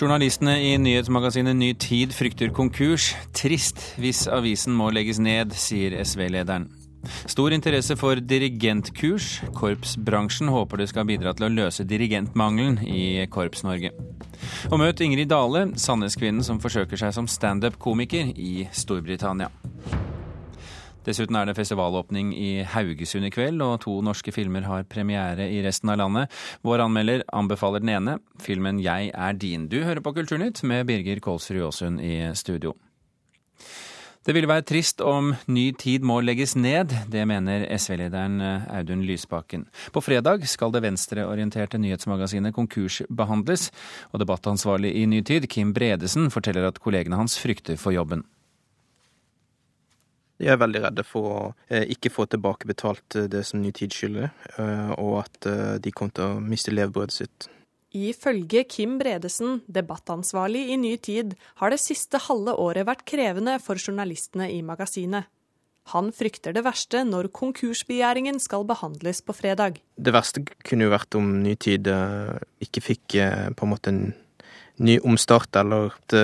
Journalistene 0.00 0.54
i 0.64 0.68
nyhetsmagasinet 0.80 1.58
Ny 1.60 1.74
Tid 1.76 2.14
frykter 2.16 2.48
konkurs. 2.56 3.10
Trist 3.36 3.82
hvis 4.00 4.22
avisen 4.32 4.72
må 4.72 4.86
legges 4.96 5.18
ned, 5.20 5.52
sier 5.52 5.92
SV-lederen. 6.00 6.70
Stor 7.28 7.52
interesse 7.52 7.98
for 8.00 8.16
dirigentkurs. 8.16 9.42
Korpsbransjen 9.52 10.48
håper 10.48 10.80
det 10.80 10.88
skal 10.88 11.04
bidra 11.10 11.34
til 11.36 11.50
å 11.50 11.52
løse 11.52 11.84
dirigentmangelen 11.84 12.80
i 12.80 13.26
Korps-Norge. 13.28 13.92
Og 14.72 14.80
møt 14.80 15.04
Ingrid 15.04 15.28
Dale, 15.34 15.66
Sandnes-kvinnen 15.76 16.48
som 16.48 16.62
forsøker 16.64 16.96
seg 16.96 17.12
som 17.18 17.28
standup-komiker 17.28 18.32
i 18.40 18.70
Storbritannia. 18.72 19.52
Dessuten 21.06 21.38
er 21.38 21.48
det 21.48 21.56
festivalåpning 21.56 22.34
i 22.36 22.50
Haugesund 22.74 23.24
i 23.24 23.32
kveld, 23.32 23.62
og 23.64 23.78
to 23.86 23.94
norske 24.04 24.34
filmer 24.36 24.66
har 24.68 24.84
premiere 24.84 25.46
i 25.48 25.62
resten 25.64 25.88
av 25.88 25.96
landet. 26.02 26.40
Vår 26.66 26.84
anmelder 26.84 27.24
anbefaler 27.32 27.80
den 27.80 27.94
ene, 27.94 28.18
filmen 28.42 28.82
Jeg 28.84 29.08
er 29.14 29.32
din. 29.32 29.68
Du 29.72 29.80
hører 29.80 30.04
på 30.04 30.12
Kulturnytt 30.12 30.60
med 30.62 30.84
Birger 30.90 31.22
Kolsrud 31.24 31.62
Aasund 31.70 32.04
i 32.04 32.18
studio. 32.36 32.74
Det 34.20 34.34
ville 34.36 34.50
være 34.50 34.66
trist 34.68 35.00
om 35.00 35.30
Ny 35.48 35.70
Tid 35.80 36.04
må 36.04 36.18
legges 36.20 36.52
ned. 36.52 36.92
Det 37.08 37.22
mener 37.24 37.64
SV-lederen 37.72 38.36
Audun 38.68 39.06
Lysbakken. 39.08 39.64
På 39.94 40.02
fredag 40.04 40.44
skal 40.44 40.74
det 40.74 40.82
venstreorienterte 40.84 41.80
nyhetsmagasinet 41.80 42.52
Konkurs 42.52 43.00
behandles, 43.08 43.70
og 44.12 44.20
debattansvarlig 44.20 44.92
i 45.00 45.06
Ny 45.08 45.22
Tid, 45.24 45.48
Kim 45.48 45.72
Bredesen, 45.72 46.28
forteller 46.28 46.68
at 46.68 46.82
kollegene 46.84 47.16
hans 47.16 47.38
frykter 47.40 47.80
for 47.80 47.96
jobben. 47.96 48.26
De 50.40 50.48
er 50.48 50.60
veldig 50.60 50.80
redde 50.86 51.04
for 51.04 51.28
å 51.28 51.40
eh, 51.68 51.84
ikke 51.92 52.12
få 52.12 52.24
tilbakebetalt 52.32 53.18
eh, 53.20 53.28
det 53.30 53.42
som 53.48 53.60
Ny 53.60 53.74
Tid 53.76 53.92
skylder, 53.92 54.30
eh, 54.56 54.92
og 54.96 55.18
at 55.26 55.48
de 55.84 55.92
kommer 55.92 56.16
til 56.16 56.26
å 56.26 56.44
miste 56.44 56.72
levebrødet 56.72 57.16
sitt. 57.18 57.48
Ifølge 57.96 58.62
Kim 58.70 58.96
Bredesen, 59.00 59.60
debattansvarlig 59.68 60.68
i 60.72 60.78
Ny 60.80 60.94
Tid, 61.02 61.34
har 61.60 61.74
det 61.74 61.80
siste 61.82 62.22
halve 62.28 62.54
året 62.62 62.88
vært 62.88 63.04
krevende 63.08 63.58
for 63.60 63.76
journalistene 63.76 64.48
i 64.54 64.62
magasinet. 64.64 65.28
Han 65.90 66.12
frykter 66.14 66.54
det 66.54 66.62
verste 66.62 67.02
når 67.04 67.32
konkursbegjæringen 67.34 68.38
skal 68.40 68.64
behandles 68.68 69.20
på 69.26 69.34
fredag. 69.34 69.80
Det 69.98 70.14
verste 70.14 70.44
kunne 70.62 70.86
jo 70.86 70.94
vært 70.94 71.18
om 71.18 71.32
Ny 71.42 71.56
Tid 71.60 71.90
ikke 72.62 72.84
fikk 72.84 73.16
på 73.58 73.66
en 73.66 73.72
måte 73.72 73.92
en 73.92 74.04
ny 74.80 75.00
omstart, 75.02 75.50
eller 75.58 75.90
at 75.90 76.14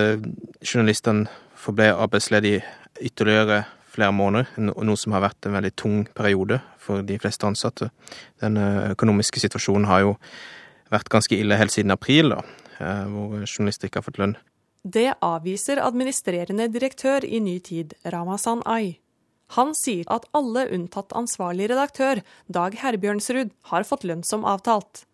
journalistene 0.62 1.26
forble 1.58 1.90
arbeidsledige 1.96 2.62
ytterligere 3.02 3.64
flere 3.96 4.14
måneder, 4.14 4.50
noe 4.60 4.98
som 5.00 5.14
har 5.16 5.24
vært 5.24 5.48
en 5.48 5.56
veldig 5.56 5.72
tung 5.78 6.02
periode 6.16 6.60
for 6.82 7.04
de 7.06 7.16
fleste 7.20 7.48
ansatte. 7.48 7.90
Den 8.42 8.60
eh, 8.60 8.92
økonomiske 8.92 9.42
situasjonen 9.42 9.88
har 9.90 10.04
jo 10.04 10.12
vært 10.92 11.10
ganske 11.12 11.36
ille 11.36 11.58
helt 11.58 11.74
siden 11.74 11.94
april, 11.94 12.36
da, 12.36 12.42
eh, 12.78 13.02
hvor 13.10 13.40
journalister 13.42 13.90
ikke 13.90 14.02
har 14.02 14.06
fått 14.06 14.20
lønn. 14.22 14.36
Det 14.86 15.08
avviser 15.24 15.82
administrerende 15.82 16.68
direktør 16.70 17.24
i 17.26 17.40
Ny 17.42 17.58
Tid, 17.58 17.96
Ramazan 18.06 18.62
Ay. 18.70 19.00
Han 19.54 19.74
sier 19.78 20.06
at 20.10 20.26
alle 20.34 20.66
unntatt 20.74 21.14
ansvarlig 21.14 21.70
redaktør, 21.72 22.22
Dag 22.50 22.78
Herbjørnsrud, 22.78 23.52
har 23.70 23.86
fått 23.86 24.06
lønn 24.06 24.24
som 24.26 24.46
avtalt. 24.46 25.04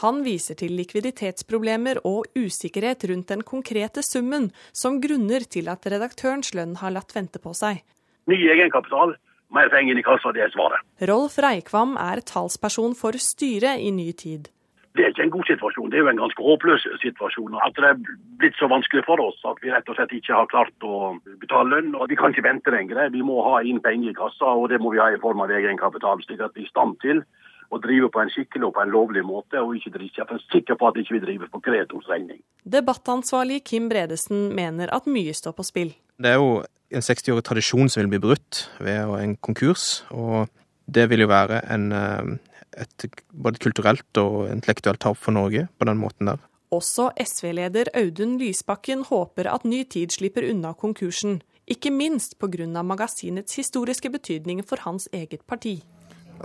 Han 0.00 0.22
viser 0.24 0.56
til 0.60 0.76
likviditetsproblemer 0.78 2.00
og 2.08 2.28
usikkerhet 2.38 3.04
rundt 3.10 3.32
den 3.32 3.42
konkrete 3.44 4.04
summen 4.06 4.50
som 4.72 5.00
grunner 5.02 5.44
til 5.44 5.68
at 5.72 5.84
redaktørens 5.90 6.54
lønn 6.54 6.76
har 6.80 6.94
latt 6.94 7.12
vente 7.16 7.42
på 7.42 7.52
seg. 7.56 7.82
Ny 8.30 8.38
egenkapital, 8.52 9.16
mer 9.50 9.70
penger 9.72 9.96
inn 9.96 10.00
i 10.00 10.06
kassa, 10.06 10.30
det 10.36 10.44
er 10.44 10.52
svaret. 10.54 10.84
Rolf 11.10 11.38
Reikvam 11.42 11.96
er 11.98 12.22
talsperson 12.22 12.94
for 12.98 13.18
styret 13.18 13.82
i 13.82 13.90
Ny 13.94 14.10
Tid. 14.14 14.50
Det 14.94 15.04
er 15.04 15.12
ikke 15.12 15.22
en 15.22 15.32
god 15.34 15.46
situasjon, 15.46 15.90
det 15.90 15.98
er 15.98 16.02
jo 16.02 16.10
en 16.10 16.20
ganske 16.20 16.42
håpløs 16.42 16.84
situasjon. 17.02 17.54
At 17.62 17.76
det 17.78 17.90
er 17.92 17.98
blitt 18.42 18.56
så 18.58 18.66
vanskelig 18.70 19.04
for 19.06 19.22
oss 19.22 19.38
at 19.46 19.58
vi 19.62 19.70
rett 19.70 19.90
og 19.90 19.98
slett 19.98 20.14
ikke 20.16 20.34
har 20.34 20.48
klart 20.50 20.86
å 20.86 21.12
betale 21.42 21.76
lønn. 21.76 21.94
og 21.94 22.10
Vi 22.10 22.18
kan 22.18 22.34
ikke 22.34 22.46
vente 22.46 22.74
lenger. 22.74 23.06
Vi 23.14 23.22
må 23.26 23.38
ha 23.46 23.60
inn 23.62 23.78
penger 23.82 24.10
i 24.10 24.18
kassa, 24.18 24.50
og 24.50 24.68
det 24.70 24.80
må 24.82 24.90
vi 24.94 25.02
ha 25.02 25.10
i 25.14 25.22
form 25.22 25.42
av 25.44 25.54
egenkapital. 25.54 26.22
slik 26.26 26.42
at 26.42 26.58
vi 26.58 26.66
er 26.66 26.66
i 26.66 26.72
stand 26.72 26.98
til 27.06 27.22
å 27.70 27.78
drive 27.78 28.10
på 28.10 28.22
en 28.22 28.30
skikkelig 28.34 28.66
og 28.66 28.74
på 28.74 28.82
en 28.82 28.90
lovlig 28.90 29.22
måte, 29.22 29.62
og 29.62 29.78
ikke 29.78 29.94
være 29.94 30.42
sikker 30.50 30.74
på 30.74 30.90
at 30.90 30.98
vi 30.98 31.06
ikke 31.06 31.22
driver 31.26 31.50
på 31.54 31.62
kreditors 31.62 32.10
regning. 32.10 32.42
Debattansvarlig 32.66 33.62
Kim 33.64 33.88
Bredesen 33.88 34.50
mener 34.54 34.90
at 34.90 35.06
mye 35.06 35.34
står 35.34 35.54
på 35.54 35.66
spill. 35.70 35.94
Det 36.20 36.34
er 36.34 36.36
jo 36.36 36.60
en 36.90 37.04
60-årig 37.04 37.44
tradisjon 37.46 37.88
som 37.88 38.02
vil 38.02 38.10
bli 38.12 38.22
brutt 38.22 38.66
ved 38.82 39.14
en 39.20 39.36
konkurs. 39.40 40.02
Og 40.12 40.50
det 40.90 41.06
vil 41.10 41.24
jo 41.24 41.30
være 41.30 41.62
en, 41.72 41.92
eh, 41.92 42.82
et 42.84 43.06
både 43.32 43.58
kulturelt 43.62 44.20
og 44.20 44.50
intellektuelt 44.50 45.00
tap 45.00 45.16
for 45.16 45.32
Norge 45.32 45.68
på 45.78 45.88
den 45.88 45.98
måten 45.98 46.26
der. 46.26 46.42
Også 46.70 47.10
SV-leder 47.18 47.90
Audun 47.94 48.38
Lysbakken 48.38 49.04
håper 49.04 49.48
at 49.50 49.64
Ny 49.64 49.82
Tid 49.90 50.12
slipper 50.14 50.46
unna 50.50 50.72
konkursen. 50.72 51.42
Ikke 51.66 51.90
minst 51.90 52.38
pga. 52.38 52.82
magasinets 52.82 53.56
historiske 53.56 54.10
betydning 54.10 54.62
for 54.66 54.76
hans 54.80 55.08
eget 55.12 55.40
parti. 55.48 55.82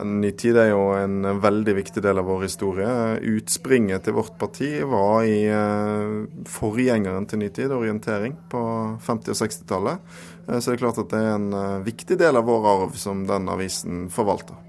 En 0.01 0.17
ny 0.19 0.31
tid 0.35 0.57
er 0.59 0.73
jo 0.73 0.89
en 0.97 1.23
veldig 1.39 1.75
viktig 1.77 2.01
del 2.03 2.19
av 2.19 2.27
vår 2.27 2.45
historie. 2.49 2.89
Utspringet 3.35 4.03
til 4.03 4.17
vårt 4.17 4.35
parti 4.39 4.69
var 4.91 5.23
i 5.23 5.45
eh, 5.47 6.15
forgjengeren 6.51 7.27
til 7.31 7.39
Ny 7.39 7.49
tid, 7.55 7.71
orientering, 7.71 8.35
på 8.51 8.61
50- 9.05 9.31
og 9.31 9.39
60-tallet. 9.39 10.15
Eh, 10.49 10.59
så 10.59 10.71
det 10.71 10.75
er 10.75 10.83
klart 10.83 10.99
at 11.05 11.11
det 11.13 11.21
er 11.23 11.35
en 11.37 11.47
eh, 11.55 11.83
viktig 11.87 12.19
del 12.19 12.41
av 12.41 12.47
vår 12.49 12.71
arv 12.73 12.99
som 12.99 13.23
den 13.29 13.47
avisen 13.51 14.07
forvalter. 14.11 14.59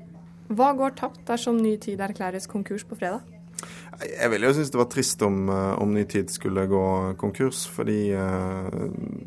Hva 0.47 0.71
går 0.79 0.95
tapt 1.01 1.25
dersom 1.27 1.59
Ny 1.59 1.75
tid 1.83 2.03
erklæres 2.07 2.47
konkurs 2.47 2.87
på 2.87 2.99
fredag? 3.01 3.36
Jeg 3.97 4.29
ville 4.29 4.49
jo 4.49 4.55
synes 4.57 4.71
det 4.73 4.81
var 4.81 4.89
trist 4.93 5.23
om, 5.25 5.49
eh, 5.49 5.73
om 5.81 5.93
Ny 5.95 6.05
Tid 6.05 6.31
skulle 6.33 6.67
gå 6.69 6.85
konkurs, 7.21 7.65
fordi 7.73 8.13
eh, 8.13 8.77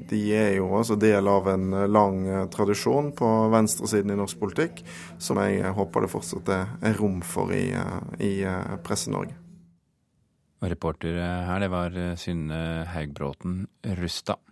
de 0.09 0.19
er 0.37 0.53
jo 0.59 0.69
altså 0.77 0.97
del 0.99 1.27
av 1.27 1.49
en 1.49 1.71
lang 1.89 2.21
eh, 2.27 2.45
tradisjon 2.53 3.11
på 3.17 3.29
venstresiden 3.53 4.13
i 4.13 4.19
norsk 4.19 4.39
politikk, 4.41 4.83
som 5.17 5.41
jeg 5.41 5.73
håper 5.77 6.05
det 6.05 6.11
fortsatt 6.13 6.53
er 6.53 6.99
rom 6.99 7.21
for 7.25 7.53
i, 7.55 7.71
i 8.21 8.33
Presse-Norge. 8.85 9.33
Og 10.59 10.69
reporter 10.69 11.17
her, 11.47 11.63
det 11.63 11.71
var 11.71 11.95
Synne 12.19 12.85
Haugbråten 12.91 13.63
Rustad. 14.01 14.43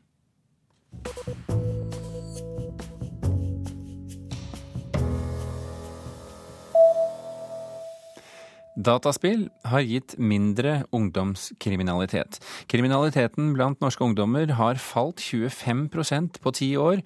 Dataspill 8.78 9.48
har 9.66 9.82
gitt 9.82 10.14
mindre 10.22 10.84
ungdomskriminalitet. 10.94 12.38
Kriminaliteten 12.70 13.56
blant 13.56 13.82
norske 13.82 14.04
ungdommer 14.06 14.54
har 14.54 14.78
falt 14.78 15.18
25% 15.18 16.38
på 16.44 16.54
ti 16.54 16.68
år. 16.78 17.02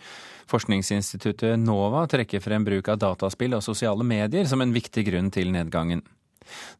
Forskningsinstituttet 0.51 1.55
NOVA 1.63 2.03
trekker 2.11 2.43
frem 2.43 2.67
bruk 2.67 2.91
av 2.91 2.99
dataspill 2.99 3.55
og 3.55 3.63
sosiale 3.63 4.03
medier 4.03 4.49
som 4.51 4.59
en 4.59 4.75
viktig 4.75 5.05
grunn 5.07 5.31
til 5.31 5.53
nedgangen. 5.55 6.03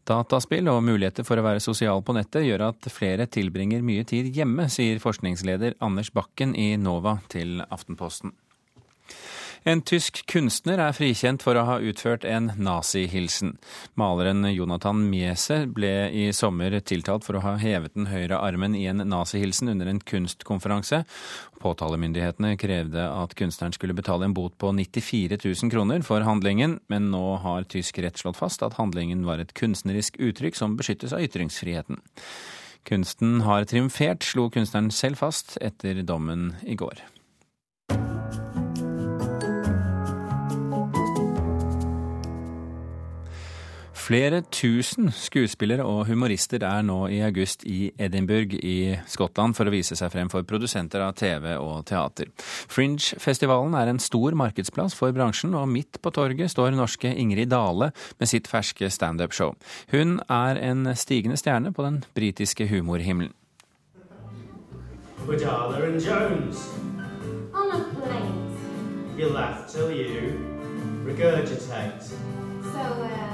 Dataspill 0.03 0.67
og 0.67 0.83
muligheter 0.83 1.23
for 1.23 1.39
å 1.39 1.45
være 1.45 1.63
sosial 1.63 2.03
på 2.03 2.17
nettet 2.17 2.43
gjør 2.49 2.67
at 2.73 2.91
flere 2.91 3.29
tilbringer 3.31 3.85
mye 3.85 4.03
tid 4.03 4.27
hjemme, 4.35 4.67
sier 4.67 4.99
forskningsleder 4.99 5.79
Anders 5.79 6.11
Bakken 6.11 6.51
i 6.51 6.73
NOVA 6.75 7.21
til 7.31 7.61
Aftenposten. 7.69 8.35
En 9.61 9.83
tysk 9.85 10.23
kunstner 10.25 10.79
er 10.81 10.95
frikjent 10.97 11.43
for 11.45 11.53
å 11.53 11.63
ha 11.67 11.75
utført 11.85 12.23
en 12.25 12.47
nazihilsen. 12.57 13.51
Maleren 13.99 14.47
Jonathan 14.49 15.03
Miese 15.11 15.67
ble 15.69 16.09
i 16.17 16.23
sommer 16.33 16.73
tiltalt 16.81 17.27
for 17.27 17.37
å 17.37 17.43
ha 17.45 17.53
hevet 17.61 17.93
den 17.93 18.09
høyre 18.09 18.39
armen 18.41 18.73
i 18.73 18.87
en 18.89 19.03
nazihilsen 19.05 19.69
under 19.75 19.91
en 19.91 20.01
kunstkonferanse. 20.01 21.03
Påtalemyndighetene 21.61 22.55
krevde 22.57 23.05
at 23.05 23.37
kunstneren 23.37 23.77
skulle 23.77 23.97
betale 23.97 24.25
en 24.25 24.33
bot 24.33 24.57
på 24.57 24.73
94 24.73 25.37
000 25.45 25.73
kroner 25.75 26.01
for 26.09 26.25
handlingen, 26.25 26.79
men 26.89 27.11
nå 27.13 27.37
har 27.45 27.69
tysk 27.69 28.01
rett 28.01 28.17
slått 28.17 28.41
fast 28.41 28.65
at 28.65 28.81
handlingen 28.81 29.27
var 29.29 29.45
et 29.45 29.53
kunstnerisk 29.53 30.17
uttrykk 30.17 30.57
som 30.57 30.73
beskyttes 30.79 31.13
av 31.13 31.21
ytringsfriheten. 31.21 32.01
Kunsten 32.89 33.43
har 33.45 33.69
triumfert, 33.69 34.25
slo 34.25 34.49
kunstneren 34.49 34.89
selv 34.89 35.21
fast 35.21 35.59
etter 35.61 36.01
dommen 36.01 36.55
i 36.65 36.73
går. 36.73 37.05
Flere 44.11 44.41
tusen 44.51 45.07
skuespillere 45.15 45.85
og 45.87 46.01
humorister 46.09 46.65
er 46.67 46.81
nå 46.83 47.05
i 47.15 47.21
august 47.23 47.61
i 47.63 47.93
Edinburgh 47.95 48.57
i 48.59 48.97
Skottland 49.07 49.55
for 49.55 49.69
å 49.69 49.71
vise 49.71 49.95
seg 49.95 50.11
frem 50.11 50.27
for 50.27 50.43
produsenter 50.43 50.99
av 51.05 51.13
TV 51.15 51.53
og 51.53 51.85
teater. 51.87 52.27
Fringe-festivalen 52.43 53.77
er 53.79 53.87
en 53.87 54.01
stor 54.03 54.35
markedsplass 54.35 54.97
for 54.99 55.15
bransjen, 55.15 55.55
og 55.55 55.71
midt 55.71 56.01
på 56.03 56.11
torget 56.11 56.51
står 56.51 56.75
norske 56.75 57.07
Ingrid 57.07 57.53
Dale 57.53 57.93
med 58.19 58.27
sitt 58.27 58.51
ferske 58.51 58.91
standup-show. 58.91 59.55
Hun 59.95 60.19
er 60.27 60.59
en 60.59 60.91
stigende 60.91 61.39
stjerne 61.39 61.71
på 61.71 61.87
den 61.87 62.03
britiske 62.11 62.67
humorhimmelen. 62.67 63.31
Woodala 65.23 65.85
and 65.87 66.03
Jones. 66.03 66.67
On 67.55 67.71
a 67.71 67.79
plane. 67.95 68.51
You 69.17 69.29
laugh 69.29 69.71
till 69.71 69.89
you 69.89 70.35
regurgitate. 71.07 72.11
So, 72.73 72.79
uh... 72.79 73.30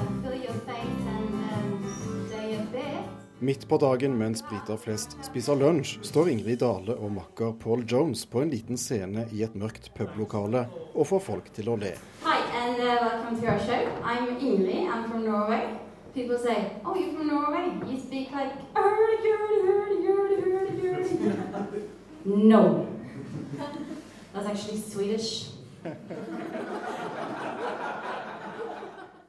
Midt 3.39 3.69
på 3.69 3.78
dagen 3.78 4.18
mens 4.18 4.44
briter 4.50 4.78
flest 4.81 5.12
spiser 5.22 5.56
lunsj, 5.56 6.00
står 6.01 6.30
Ingrid 6.31 6.57
Dale 6.63 6.95
og 6.98 7.12
makker 7.13 7.51
Paul 7.62 7.84
Jones 7.86 8.25
på 8.25 8.42
en 8.42 8.50
liten 8.50 8.78
scene 8.81 9.28
i 9.30 9.44
et 9.45 9.54
mørkt 9.54 9.92
publokale 9.94 10.66
og 10.95 11.06
får 11.12 11.22
folk 11.22 11.51
til 11.54 11.69
å 11.69 11.75
le. 11.78 11.92
Hi, 12.24 12.39
and 12.62 12.81
uh, 12.81 12.98
welcome 13.04 13.38
to 13.38 13.45
our 13.45 13.60
show. 13.62 13.78
I'm 14.01 14.42
Ingrid. 14.42 14.89
I'm 14.89 15.06
from 15.12 15.22
Norway. 15.25 15.78
People 16.16 16.39
say, 16.39 16.72
"Oh, 16.84 16.95
you're 16.98 17.13
from 17.13 17.28
Norway. 17.28 17.78
You 17.86 18.00
speak 18.01 18.31
like 18.34 18.54
hurdy, 18.74 19.30
hurdy, 19.30 19.62
hurdy, 19.69 20.01
hurdy, 20.07 20.42
hurdy, 20.42 20.81
hurdy." 20.81 21.13
no, 22.25 22.88
that's 24.34 24.48
actually 24.48 24.81
Swedish. 24.81 25.50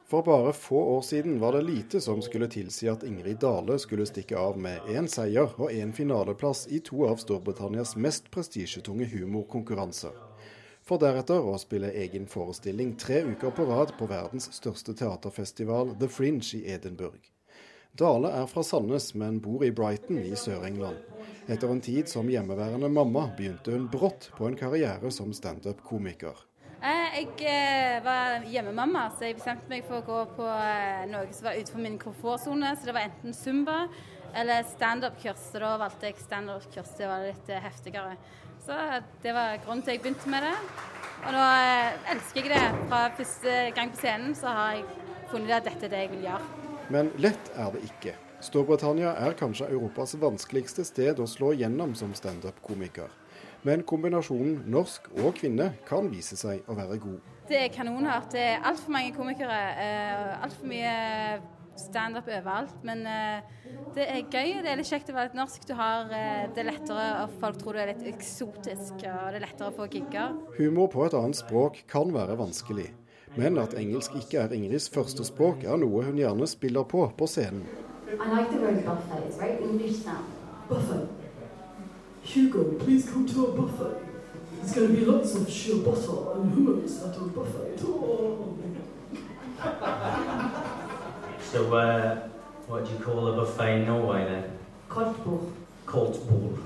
For 0.08 0.22
bare 0.22 0.52
få 0.52 0.76
år 0.76 1.02
siden 1.02 1.40
var 1.40 1.52
det 1.52 1.62
lite 1.62 2.00
som 2.00 2.22
skulle 2.22 2.49
tilsi 2.49 2.88
at 2.88 3.02
Ingrid 3.05 3.43
Dale 3.44 3.75
skulle 3.78 4.06
stikke 4.08 4.38
av 4.40 4.56
med 4.56 4.87
én 4.88 5.05
seier 5.05 5.52
og 5.60 5.69
én 5.69 5.93
finaleplass 5.93 6.62
i 6.72 6.81
to 6.81 7.02
av 7.05 7.20
Storbritannias 7.20 7.93
mest 7.96 8.31
prestisjetunge 8.32 9.05
humorkonkurranser. 9.12 10.16
For 10.81 10.96
deretter 11.02 11.44
å 11.44 11.58
spille 11.60 11.93
egen 11.93 12.25
forestilling 12.25 12.94
tre 12.96 13.20
uker 13.34 13.52
på 13.52 13.69
rad 13.69 13.93
på 13.99 14.08
verdens 14.08 14.49
største 14.56 14.96
teaterfestival, 14.96 15.93
The 16.00 16.08
Fringe 16.08 16.56
i 16.56 16.64
Edinburgh. 16.72 17.28
Dale 17.93 18.32
er 18.32 18.49
fra 18.49 18.64
Sandnes, 18.64 19.12
men 19.12 19.43
bor 19.44 19.60
i 19.66 19.75
Brighton 19.76 20.22
i 20.25 20.32
Sør-England. 20.32 21.05
Etter 21.52 21.69
en 21.69 21.84
tid 21.84 22.08
som 22.08 22.32
hjemmeværende 22.32 22.88
mamma 22.88 23.28
begynte 23.37 23.76
hun 23.76 23.90
brått 23.93 24.31
på 24.40 24.49
en 24.49 24.56
karriere 24.56 25.12
som 25.12 25.37
standup-komiker. 25.37 26.47
Eh, 26.78 27.14
jeg 27.19 27.30
eh, 27.42 27.96
var 28.04 28.44
hjemmemamma, 28.46 29.08
så 29.10 29.26
jeg 29.26 29.34
bestemte 29.40 29.66
meg 29.66 29.82
for 29.88 29.98
å 29.98 30.06
gå 30.06 30.19
på 30.36 30.44
eh, 30.46 31.08
noe 31.10 31.26
som 31.34 31.48
var 31.48 31.58
utenfor 31.58 31.82
min 31.82 31.98
komfortsone. 31.98 32.70
Så 32.78 32.86
det 32.86 32.94
var 32.94 33.08
enten 33.08 33.34
zumba 33.34 33.78
eller 34.38 34.62
standup-kurs. 34.76 35.48
Så 35.50 35.62
da 35.64 35.72
valgte 35.82 36.12
jeg 36.12 36.22
standup-kurs. 36.22 36.94
Det 37.00 37.10
var 37.10 37.26
litt 37.26 37.50
heftigere. 37.66 38.14
Så 38.62 38.78
det 39.25 39.34
var 39.34 39.58
grunnen 39.64 39.82
til 39.82 39.96
jeg 39.96 40.04
begynte 40.04 40.30
med 40.30 40.46
det. 40.46 40.54
Og 41.25 41.34
nå 41.34 41.44
elsker 42.14 42.46
jeg 42.46 42.54
det. 42.54 42.86
Fra 42.86 43.02
første 43.19 43.58
gang 43.74 43.90
på 43.90 44.02
scenen 44.04 44.38
så 44.38 44.54
har 44.54 44.78
jeg 44.78 44.86
funnet 45.32 45.58
at 45.58 45.66
dette 45.66 45.88
er 45.88 45.94
det 45.96 46.04
jeg 46.04 46.14
vil 46.14 46.26
gjøre. 46.28 46.50
Men 46.94 47.10
lett 47.19 47.54
er 47.58 47.74
det 47.74 47.82
ikke. 47.90 48.14
Storbritannia 48.44 49.16
er 49.19 49.34
kanskje 49.34 49.66
Europas 49.74 50.14
vanskeligste 50.22 50.86
sted 50.86 51.19
å 51.19 51.26
slå 51.26 51.56
gjennom 51.58 51.98
som 51.98 52.14
standup-komiker. 52.14 53.10
Men 53.66 53.82
kombinasjonen 53.87 54.62
norsk 54.70 55.08
og 55.19 55.32
kvinne 55.38 55.72
kan 55.88 56.08
vise 56.12 56.38
seg 56.38 56.66
å 56.69 56.76
være 56.78 56.99
god. 57.02 57.34
Det 57.49 57.62
er 57.64 57.70
kanonhardt. 57.72 58.32
Det 58.34 58.43
er 58.52 58.66
altfor 58.69 58.93
mange 58.94 59.14
komikere. 59.16 59.56
Uh, 59.78 60.44
altfor 60.44 60.69
mye 60.69 60.93
standup 61.78 62.28
overalt. 62.28 62.76
Men 62.87 63.02
uh, 63.08 63.72
det 63.96 64.06
er 64.06 64.22
gøy. 64.28 64.60
Det 64.62 64.70
er 64.70 64.78
litt 64.78 64.90
kjekt 64.90 65.10
å 65.10 65.16
være 65.16 65.31
litt 65.31 65.40
norsk. 65.40 65.66
Du 65.66 65.75
har 65.78 66.12
det 66.55 66.66
lettere, 66.69 67.08
og 67.25 67.34
folk 67.43 67.58
tror 67.62 67.78
du 67.78 67.82
er 67.82 67.93
litt 67.94 68.06
eksotisk. 68.12 68.94
Og 69.00 69.28
det 69.32 69.40
er 69.40 69.46
lettere 69.49 69.72
å 69.72 69.76
få 69.76 69.88
gigger. 69.90 70.38
Humor 70.60 70.93
på 70.94 71.08
et 71.08 71.19
annet 71.19 71.40
språk 71.40 71.82
kan 71.90 72.14
være 72.14 72.38
vanskelig. 72.38 72.90
Men 73.37 73.58
at 73.60 73.75
engelsk 73.78 74.16
ikke 74.19 74.40
er 74.44 74.55
Ingrids 74.56 74.88
første 74.90 75.25
språk, 75.26 75.64
er 75.64 75.76
noe 75.81 76.05
hun 76.06 76.19
gjerne 76.19 76.49
spiller 76.49 76.87
på 76.88 77.05
på 77.19 77.28
scenen. 77.28 77.66
I 78.08 78.28
like 78.32 78.50
the 78.50 78.58
word 78.58 78.84
buffet. 78.84 79.26
It's 79.28 79.37
very 79.37 79.62
English 79.62 80.02
sound. 80.02 80.25
Buffet. 80.69 81.27
Hugo, 82.28 82.62
please 82.78 83.08
come 83.08 83.26
to 83.26 83.46
a 83.46 83.52
buffet. 83.52 84.02
There's 84.56 84.75
going 84.75 84.88
to 84.88 84.94
be 84.94 85.04
lots 85.06 85.34
of 85.34 85.50
sheer 85.50 85.76
butter 85.76 86.32
and 86.34 86.52
hummus 86.52 87.08
at 87.08 87.16
a 87.16 87.20
buffet. 87.20 87.80
Oh. 87.84 88.54
so, 91.50 91.75
uh, 91.75 92.28
what 92.66 92.84
do 92.84 92.92
you 92.92 92.98
call 92.98 93.28
a 93.28 93.32
buffet 93.32 93.80
in 93.80 93.86
Norway 93.86 94.25
then? 94.25 94.58
Koldtbord. 94.90 95.52
Koldtbord. 95.86 96.58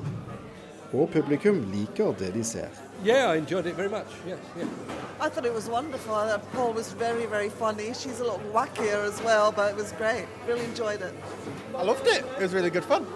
Og 0.93 1.09
publikum 1.09 1.63
liker 1.73 2.13
det 2.19 2.35
de 2.35 2.45
ser. 2.45 2.69
Yeah, 3.05 3.31
I 3.31 3.37
enjoyed 3.37 3.67
it 3.67 3.77
very 3.77 3.89
much. 3.89 4.07
Yes, 4.27 4.39
yeah. 4.59 4.67
I 5.21 5.29
thought 5.29 5.47
it 5.47 5.55
was 5.55 5.69
wonderful. 5.69 6.15
Paul 6.53 6.73
was 6.73 6.93
very, 6.93 7.27
very 7.27 7.49
funny. 7.49 7.95
She's 7.95 8.21
a 8.21 8.25
lot 8.25 8.41
wackier 8.53 9.07
as 9.07 9.23
well, 9.23 9.53
but 9.53 9.71
it 9.71 9.77
was 9.77 9.93
great. 9.93 10.27
Really 10.49 10.65
enjoyed 10.65 11.03
it. 11.03 11.15
I 11.75 11.83
loved 11.85 12.07
it. 12.07 12.25
It 12.37 12.43
was 12.43 12.53
really 12.53 12.71
good 12.71 12.85
fun. 12.85 13.07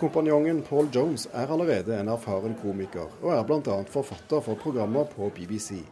Kompanjongen 0.00 0.62
Paul 0.62 0.88
Jones 0.94 1.28
er 1.32 1.50
allerede 1.52 1.94
en 2.00 2.08
erfaren 2.08 2.54
komiker, 2.62 3.10
og 3.22 3.32
er 3.34 3.42
bl.a. 3.46 3.82
forfatter 3.88 4.40
for 4.40 4.54
programmer 4.54 5.04
på 5.04 5.30
BBC. 5.34 5.82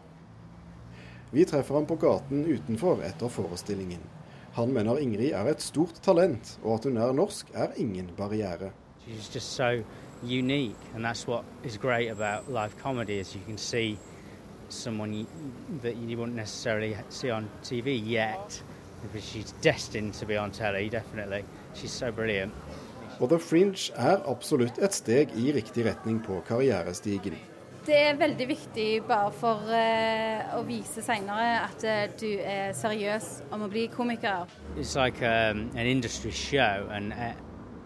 Vi 1.31 1.45
treffer 1.45 1.75
ham 1.79 1.87
på 1.87 1.97
gaten 2.01 2.43
utenfor 2.51 3.05
etter 3.07 3.31
forestillingen. 3.31 4.03
Han 4.57 4.73
mener 4.75 4.99
Ingrid 4.99 5.31
er 5.31 5.53
et 5.53 5.63
stort 5.63 6.03
talent, 6.03 6.57
og 6.65 6.75
at 6.75 6.89
hun 6.89 6.97
er 6.99 7.13
norsk 7.15 7.53
er 7.55 7.77
ingen 7.77 8.11
barriere. 8.17 8.73
So 9.39 9.83
unique, 10.23 10.77
and 10.95 11.05
that's 11.05 11.29
what 11.29 11.45
is 11.65 11.79
great 11.79 12.11
about 12.11 12.49
live 12.49 12.77
comedy 12.83 13.21
is 13.21 13.35
you 13.35 13.43
can 13.47 13.59
see 13.59 13.97
someone 14.69 15.15
you, 15.15 15.27
that 15.83 15.97
you 15.97 16.17
wouldn't 16.17 16.37
necessarily 16.37 16.97
see 17.09 17.31
on 17.31 17.49
TV 17.63 17.97
yet, 17.97 18.63
but 19.13 19.23
she's 19.23 19.53
destined 19.63 20.15
to 20.15 20.27
be 20.27 20.37
on 20.37 20.51
telly, 20.51 20.89
definitely. 20.89 21.45
She's 21.75 21.93
so 21.93 22.13
brilliant. 22.13 22.53
Og 23.21 23.29
The 23.29 23.39
Fringe 23.39 23.93
er 23.97 24.23
absolutt 24.33 24.79
et 24.81 24.95
steg 24.97 25.33
i 25.37 25.51
riktig 25.53 25.85
retning 25.85 26.23
på 26.25 26.39
karrierestigen. 26.49 27.35
Det 27.87 27.97
er 27.97 28.17
veldig 28.17 28.47
viktig 28.49 28.87
bare 29.09 29.33
for 29.33 29.69
uh, 29.69 30.55
å 30.57 30.63
vise 30.65 31.05
senere 31.05 31.59
at 31.67 31.85
uh, 31.85 32.07
du 32.21 32.29
er 32.41 32.73
seriøs 32.77 33.29
om 33.53 33.67
å 33.67 33.69
bli 33.69 33.87
komiker. 33.93 34.49
It's 34.77 34.97
like 34.97 35.21
um, 35.21 35.69
an 35.77 35.87
industry 35.87 36.31
show 36.31 36.89
and 36.91 37.13
uh, 37.13 37.33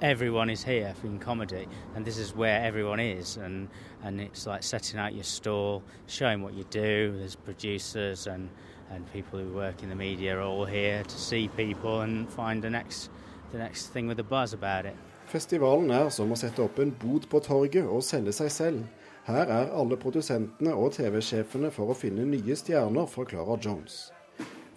everyone 0.00 0.50
is 0.50 0.62
here 0.62 0.94
in 1.02 1.18
comedy 1.18 1.66
and 1.96 2.04
this 2.04 2.18
is 2.18 2.34
where 2.34 2.60
everyone 2.60 3.00
is 3.00 3.36
and, 3.36 3.68
and 4.04 4.20
it's 4.20 4.46
like 4.46 4.62
setting 4.62 5.00
out 5.00 5.14
your 5.14 5.24
stall, 5.24 5.82
showing 6.06 6.42
what 6.42 6.54
you 6.54 6.64
do. 6.70 7.16
There's 7.18 7.34
producers 7.34 8.28
and, 8.28 8.50
and 8.90 9.12
people 9.12 9.40
who 9.40 9.52
work 9.52 9.82
in 9.82 9.88
the 9.88 9.96
media 9.96 10.36
are 10.38 10.42
all 10.42 10.64
here 10.64 11.02
to 11.02 11.18
see 11.18 11.48
people 11.56 12.02
and 12.02 12.30
find 12.30 12.62
the 12.62 12.70
next, 12.70 13.10
the 13.50 13.58
next 13.58 13.88
thing 13.88 14.06
with 14.06 14.20
a 14.20 14.24
buzz 14.24 14.52
about 14.52 14.86
it. 14.86 14.96
Festivalen 15.34 15.90
er 15.90 16.12
som 16.14 16.30
å 16.30 16.36
sette 16.38 16.62
opp 16.62 16.76
en 16.78 16.92
bod 16.94 17.24
på 17.26 17.40
torget 17.42 17.88
og 17.90 18.04
selge 18.06 18.30
seg 18.36 18.52
selv. 18.54 18.82
Her 19.26 19.48
er 19.50 19.72
alle 19.74 19.96
produsentene 19.98 20.70
og 20.78 20.92
TV-sjefene 20.94 21.72
for 21.74 21.90
å 21.90 21.96
finne 21.98 22.26
nye 22.28 22.54
stjerner, 22.54 23.08
forklarer 23.10 23.58
Jones. 23.64 24.12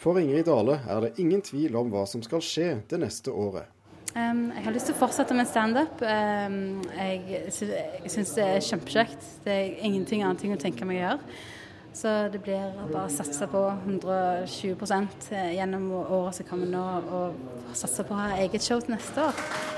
For 0.01 0.17
Ingrid 0.17 0.47
Dale 0.49 0.79
er 0.89 1.03
det 1.03 1.11
ingen 1.21 1.43
tvil 1.45 1.77
om 1.77 1.91
hva 1.93 2.07
som 2.09 2.25
skal 2.25 2.41
skje 2.41 2.71
det 2.89 3.01
neste 3.03 3.29
året. 3.29 3.69
Um, 4.15 4.47
jeg 4.55 4.65
har 4.65 4.73
lyst 4.73 4.89
til 4.89 4.97
å 4.97 5.01
fortsette 5.03 5.37
med 5.37 5.51
standup. 5.51 6.01
Um, 6.01 6.81
jeg 6.95 7.21
jeg 7.35 8.15
syns 8.15 8.33
det 8.39 8.49
er 8.55 8.67
kjempekjekt. 8.71 9.31
Det 9.45 9.53
er 9.59 9.79
ingenting 9.85 10.25
annet 10.25 10.57
å 10.57 10.61
tenke 10.63 10.89
meg 10.89 11.03
å 11.03 11.03
gjøre. 11.03 11.39
Så 11.97 12.15
det 12.33 12.41
blir 12.41 12.73
bare 12.79 13.05
å 13.05 13.13
satse 13.13 13.45
på 13.49 13.61
120% 13.85 15.29
gjennom 15.53 15.91
året 16.01 16.41
som 16.41 16.49
kommer 16.49 16.69
nå, 16.73 16.85
og 17.13 17.75
satse 17.77 18.05
på 18.05 18.17
å 18.17 18.23
ha 18.23 18.41
eget 18.41 18.65
show 18.65 18.81
til 18.81 18.97
neste 18.97 19.29
år. 19.29 19.76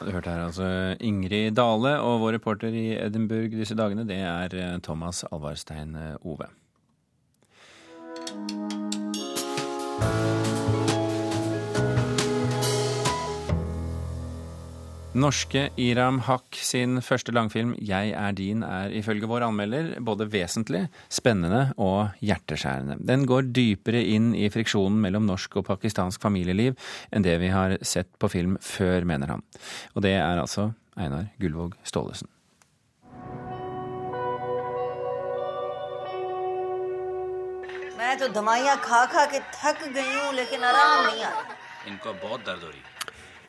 Du 0.00 0.08
hørte 0.14 0.32
her 0.32 0.46
altså 0.46 0.66
Ingrid 1.00 1.58
Dale, 1.58 1.98
og 2.00 2.22
vår 2.22 2.38
reporter 2.38 2.72
i 2.72 2.86
Edinburgh 2.96 3.52
disse 3.52 3.76
dagene, 3.76 4.06
det 4.08 4.16
er 4.24 4.56
eh, 4.56 4.78
Thomas 4.80 5.24
Alvarstein 5.28 5.92
eh, 5.94 6.16
Ove. 6.24 6.48
Norske 15.19 15.69
Iram 15.79 16.17
Haq 16.27 16.57
sin 16.59 16.99
første 16.99 17.31
langfilm 17.31 17.73
'Jeg 17.79 18.11
er 18.11 18.31
din' 18.35 18.63
er 18.63 18.89
ifølge 18.91 19.27
vår 19.27 19.45
anmelder 19.47 20.01
både 20.03 20.27
vesentlig, 20.27 20.89
spennende 21.09 21.71
og 21.77 22.09
hjerteskjærende. 22.19 22.97
Den 22.99 23.25
går 23.25 23.47
dypere 23.55 24.03
inn 24.03 24.35
i 24.35 24.49
friksjonen 24.49 24.99
mellom 24.99 25.25
norsk 25.25 25.55
og 25.55 25.65
pakistansk 25.65 26.21
familieliv 26.21 26.75
enn 27.13 27.23
det 27.23 27.39
vi 27.39 27.47
har 27.47 27.77
sett 27.81 28.11
på 28.19 28.27
film 28.27 28.57
før, 28.59 29.05
mener 29.05 29.27
han. 29.27 29.43
Og 29.95 30.01
det 30.03 30.11
er 30.19 30.41
altså 30.41 30.73
Einar 30.97 31.31
Gullvåg 31.39 31.75
Staalesen. 31.83 32.27
मैं 37.97 38.17
तो 38.19 38.27
दवाइयाँ 38.27 38.75
खा 38.83 39.05
खा 39.13 39.25
के 39.31 39.39
थक 39.39 39.79
गई 39.95 40.13
हूँ 40.15 40.33
लेकिन 40.33 40.63
आराम 40.63 41.05
नहीं 41.05 41.23
आ 41.23 41.31
इनको 41.87 42.13
बहुत 42.13 42.45
दर्द 42.45 42.63
हो 42.63 42.69
रही 42.69 42.83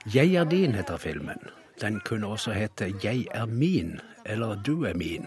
Jeg 0.06 0.34
er 0.34 0.44
din 0.44 0.75
heter 0.75 0.96
filmen. 0.96 1.40
den 1.81 2.00
kunne 2.05 2.27
også 2.27 2.51
hete 2.51 2.93
Jeg 3.03 3.25
er 3.33 3.45
min 3.45 4.00
eller 4.25 4.55
Du 4.55 4.83
er 4.83 4.93
min. 4.93 5.25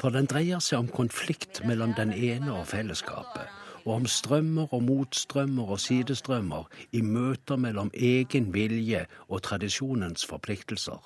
For 0.00 0.10
den 0.10 0.26
dreier 0.26 0.58
seg 0.62 0.78
om 0.78 0.88
konflikt 0.88 1.64
mellom 1.66 1.94
den 1.94 2.12
ene 2.12 2.52
og 2.54 2.66
fellesskapet. 2.70 3.48
Og 3.84 3.94
om 3.94 4.06
strømmer 4.06 4.74
og 4.74 4.82
motstrømmer 4.82 5.70
og 5.74 5.80
sidestrømmer 5.80 6.68
i 6.92 7.00
møter 7.00 7.56
mellom 7.56 7.90
egen 7.94 8.52
vilje 8.54 9.06
og 9.28 9.42
tradisjonens 9.42 10.26
forpliktelser. 10.26 11.00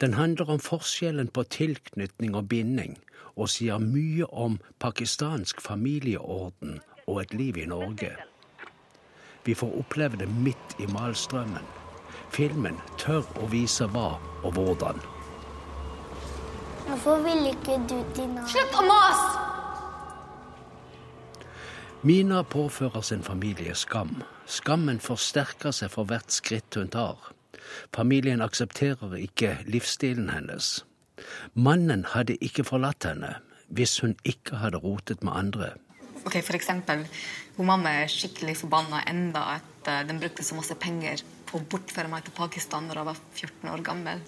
Den 0.00 0.14
handler 0.14 0.50
om 0.50 0.60
forskjellen 0.60 1.28
på 1.28 1.42
tilknytning 1.42 2.34
og 2.34 2.48
binding, 2.48 2.98
og 3.36 3.50
sier 3.50 3.78
mye 3.78 4.26
om 4.30 4.60
pakistansk 4.78 5.60
familieorden 5.60 6.80
og 7.06 7.20
et 7.22 7.34
liv 7.34 7.58
i 7.58 7.66
Norge. 7.66 8.14
Vi 9.44 9.54
får 9.54 9.78
oppleve 9.78 10.16
det 10.16 10.28
midt 10.30 10.78
i 10.80 10.86
malstrømmen. 10.86 11.83
Filmen 12.30 12.78
tør 12.98 13.26
å 13.40 13.48
vise 13.52 13.86
hva 13.92 14.14
og 14.44 14.56
hvordan. 14.56 15.00
Hvorfor 16.84 17.22
vil 17.24 17.48
ikke 17.50 17.78
du 17.88 17.98
til 18.16 18.28
Nav? 18.32 18.48
Slutt 18.48 18.78
å 18.78 18.84
mase! 18.88 19.44
Mina 22.04 22.42
påfører 22.44 23.00
sin 23.00 23.22
familie 23.24 23.72
skam. 23.74 24.18
Skammen 24.46 25.00
forsterker 25.00 25.72
seg 25.72 25.88
for 25.94 26.04
hvert 26.04 26.34
skritt 26.34 26.76
hun 26.76 26.90
tar. 26.92 27.16
Familien 27.96 28.44
aksepterer 28.44 29.16
ikke 29.16 29.54
livsstilen 29.64 30.28
hennes. 30.28 30.82
Mannen 31.54 32.04
hadde 32.12 32.36
ikke 32.44 32.66
forlatt 32.68 33.06
henne 33.08 33.38
hvis 33.72 33.96
hun 34.04 34.12
ikke 34.28 34.60
hadde 34.60 34.82
rotet 34.84 35.24
med 35.24 35.32
andre. 35.32 35.70
Ok, 36.24 36.42
For 36.44 36.56
eksempel, 36.56 37.06
hun 37.56 37.66
mamma 37.72 38.02
er 38.02 38.12
skikkelig 38.12 38.58
forbanna 38.60 39.00
enda 39.08 39.46
at 39.56 39.88
uh, 39.88 40.02
den 40.08 40.20
brukte 40.20 40.44
så 40.44 40.56
masse 40.60 40.76
penger 40.80 41.24
på 41.54 41.60
å 41.62 41.68
bortføre 41.70 42.10
meg 42.10 42.26
til 42.26 42.34
Pakistan 42.34 42.88
når 42.88 43.00
jeg 43.00 43.06
var 43.06 43.18
14 43.38 43.70
år 43.70 43.82
gammel. 43.86 44.22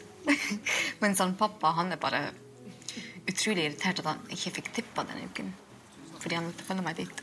Mens 1.03 1.23
han 1.23 1.35
pappa 1.39 1.73
han 1.75 1.91
er 1.91 1.99
bare 1.99 2.23
utrolig 3.27 3.65
irritert 3.67 4.03
at 4.03 4.13
han 4.13 4.21
ikke 4.31 4.53
fikk 4.61 4.71
tippa 4.77 5.03
denne 5.09 5.27
uken. 5.27 5.51
Fordi 6.21 6.39
han 6.39 6.47
måtte 6.47 6.67
følge 6.69 6.85
meg 6.87 7.01
dit. 7.01 7.23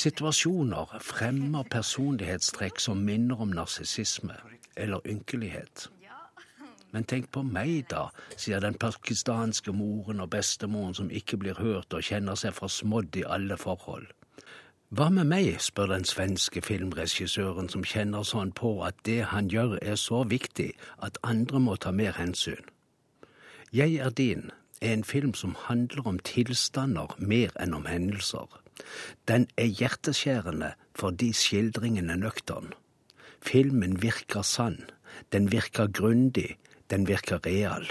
Situasjoner 0.00 0.94
fremmer 1.04 1.66
personlighetstrekk 1.68 2.80
som 2.80 3.02
minner 3.04 3.42
om 3.44 3.52
narsissisme 3.52 4.38
eller 4.80 5.04
ynkelighet. 5.04 5.90
Men 6.90 7.04
tenk 7.06 7.28
på 7.34 7.42
meg, 7.46 7.84
da, 7.90 8.08
sier 8.34 8.62
den 8.64 8.78
pakistanske 8.80 9.74
moren 9.76 10.24
og 10.24 10.32
bestemoren 10.32 10.96
som 10.96 11.12
ikke 11.12 11.38
blir 11.42 11.60
hørt 11.60 11.92
og 11.94 12.06
kjenner 12.06 12.38
seg 12.38 12.56
forsmådd 12.56 13.20
i 13.20 13.26
alle 13.28 13.60
forhold. 13.60 14.08
Hva 14.90 15.06
med 15.14 15.28
meg, 15.30 15.52
spør 15.62 15.92
den 15.92 16.02
svenske 16.02 16.58
filmregissøren 16.66 17.68
som 17.70 17.84
kjenner 17.86 18.24
sånn 18.26 18.50
på 18.58 18.72
at 18.82 18.96
det 19.06 19.20
han 19.30 19.46
gjør 19.52 19.76
er 19.78 19.94
så 19.94 20.24
viktig 20.26 20.72
at 21.06 21.20
andre 21.22 21.60
må 21.62 21.76
ta 21.78 21.92
mer 21.94 22.16
hensyn. 22.18 22.64
Jeg 23.70 24.00
er 24.02 24.10
din 24.10 24.50
er 24.80 24.96
en 24.96 25.06
film 25.06 25.30
som 25.38 25.54
handler 25.68 26.08
om 26.10 26.18
tilstander 26.26 27.14
mer 27.22 27.54
enn 27.62 27.76
om 27.78 27.86
hendelser. 27.86 28.50
Den 29.30 29.46
er 29.54 29.70
hjerteskjærende 29.70 30.72
fordi 30.98 31.30
skildringen 31.38 32.10
er 32.10 32.18
nøktern. 32.24 32.74
Filmen 33.46 34.00
virker 34.02 34.42
sann, 34.42 34.82
den 35.30 35.52
virker 35.54 35.86
grundig, 35.86 36.56
den 36.90 37.06
virker 37.06 37.38
real. 37.46 37.86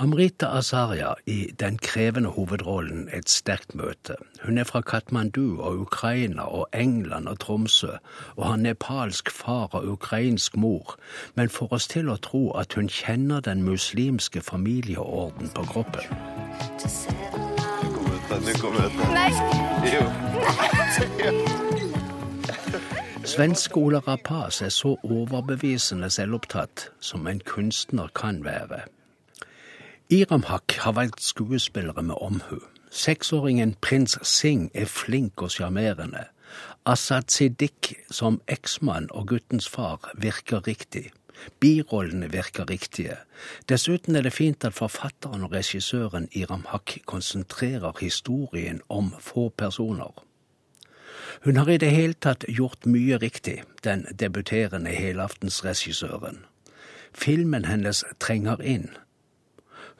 Amrita 0.00 0.46
Azaria 0.46 1.14
i 1.26 1.52
den 1.60 1.76
krevende 1.78 2.30
hovedrollen 2.30 3.08
Et 3.12 3.28
sterkt 3.28 3.74
møte. 3.74 4.14
Hun 4.42 4.58
er 4.58 4.64
fra 4.64 4.80
Katmandu 4.80 5.60
og 5.60 5.78
Ukraina 5.78 6.42
og 6.42 6.68
England 6.72 7.28
og 7.28 7.38
Tromsø, 7.38 7.90
og 8.36 8.46
har 8.46 8.56
nepalsk 8.56 9.30
far 9.30 9.68
og 9.72 9.84
ukrainsk 9.88 10.56
mor, 10.56 10.96
men 11.34 11.48
får 11.48 11.72
oss 11.76 11.88
til 11.88 12.08
å 12.08 12.16
tro 12.16 12.40
at 12.56 12.72
hun 12.72 12.88
kjenner 12.88 13.40
den 13.44 13.60
muslimske 13.62 14.40
familieorden 14.40 15.52
på 15.54 15.64
kroppen. 15.68 16.08
Svenske 23.24 23.76
Ola 23.76 24.00
Rapace 24.08 24.64
er 24.64 24.72
så 24.72 24.96
overbevisende 25.04 26.10
selvopptatt 26.10 26.88
som 27.00 27.26
en 27.26 27.44
kunstner 27.44 28.08
kan 28.14 28.40
være. 28.44 28.80
Iram 30.12 30.42
Haq 30.42 30.72
har 30.78 30.92
valgt 30.92 31.22
skuespillere 31.22 32.02
med 32.02 32.14
omhu. 32.20 32.58
Seksåringen 32.90 33.76
prins 33.80 34.18
Singh 34.22 34.70
er 34.74 34.84
flink 34.84 35.42
og 35.42 35.50
sjarmerende. 35.50 36.24
Asaad 36.86 37.30
Siddiq 37.30 37.92
som 38.10 38.40
eksmann 38.48 39.06
og 39.10 39.28
guttens 39.28 39.68
far 39.68 40.10
virker 40.18 40.66
riktig. 40.66 41.12
Birollene 41.60 42.30
virker 42.30 42.70
riktige. 42.70 43.16
Dessuten 43.68 44.16
er 44.16 44.22
det 44.22 44.32
fint 44.32 44.64
at 44.64 44.74
forfatteren 44.74 45.44
og 45.44 45.52
regissøren 45.52 46.28
Iram 46.32 46.64
Haq 46.68 46.98
konsentrerer 47.06 47.92
historien 48.00 48.80
om 48.88 49.14
få 49.20 49.48
personer. 49.48 50.24
Hun 51.44 51.56
har 51.56 51.68
i 51.68 51.76
det 51.76 51.90
hele 51.90 52.14
tatt 52.14 52.44
gjort 52.48 52.86
mye 52.86 53.16
riktig, 53.16 53.62
den 53.84 54.06
debuterende 54.20 54.90
helaftensregissøren. 54.90 56.44
Filmen 57.14 57.64
hennes 57.64 58.04
trenger 58.18 58.60
inn. 58.60 58.90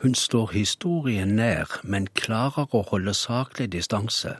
Hun 0.02 0.14
står 0.14 0.50
historien 0.52 1.34
nær, 1.36 1.80
men 1.84 2.06
klarer 2.16 2.70
å 2.72 2.80
holde 2.88 3.12
saklig 3.14 3.66
distanse. 3.72 4.38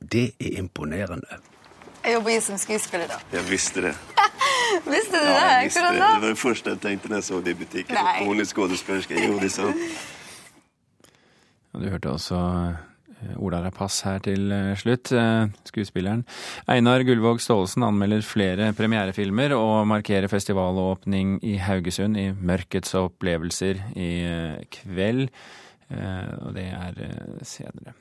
Det 0.00 0.30
er 0.40 0.56
imponerende. 0.58 1.40
Jeg 2.04 2.14
jobber 2.16 2.40
som 2.40 2.58
skuespiller, 2.58 3.10
da. 3.10 3.18
Jeg 3.32 3.44
visste 3.50 3.84
det. 3.84 3.92
visste 4.94 5.20
du 5.20 5.28
ja, 5.28 5.34
det? 5.34 5.50
Jeg 5.50 5.64
visste 5.64 5.82
det. 5.84 5.92
det 5.92 6.08
var 6.22 6.24
det 6.28 6.38
første 6.38 6.70
jeg 6.70 6.80
tenkte 6.80 7.12
når 7.12 7.20
jeg 7.20 7.24
så 7.28 7.40
det 7.40 7.52
i 7.52 7.58
butikken. 7.60 7.98
Nei. 8.00 8.24
Hun 8.24 8.40
er 8.40 8.48
skuespillerske. 8.48 9.20
Jo, 9.26 9.38
det 9.42 9.52
sa. 9.52 9.68
Du 11.72 11.86
hørte 11.88 12.10
også 12.10 12.38
Ola 13.42 13.62
Rapace 13.64 14.06
her 14.06 14.22
til 14.24 14.52
slutt, 14.80 15.12
skuespilleren. 15.68 16.24
Einar 16.70 17.04
Gullvåg 17.06 17.40
Staalesen 17.42 17.86
anmelder 17.86 18.24
flere 18.26 18.72
premierefilmer 18.76 19.54
og 19.56 19.86
markerer 19.90 20.30
festivalåpning 20.32 21.38
i 21.46 21.56
Haugesund 21.62 22.18
i 22.20 22.28
Mørkets 22.32 22.94
opplevelser 22.98 23.82
i 23.96 24.12
kveld. 24.74 25.28
Og 25.92 26.54
det 26.56 26.68
er 26.72 27.02
senere. 27.46 27.94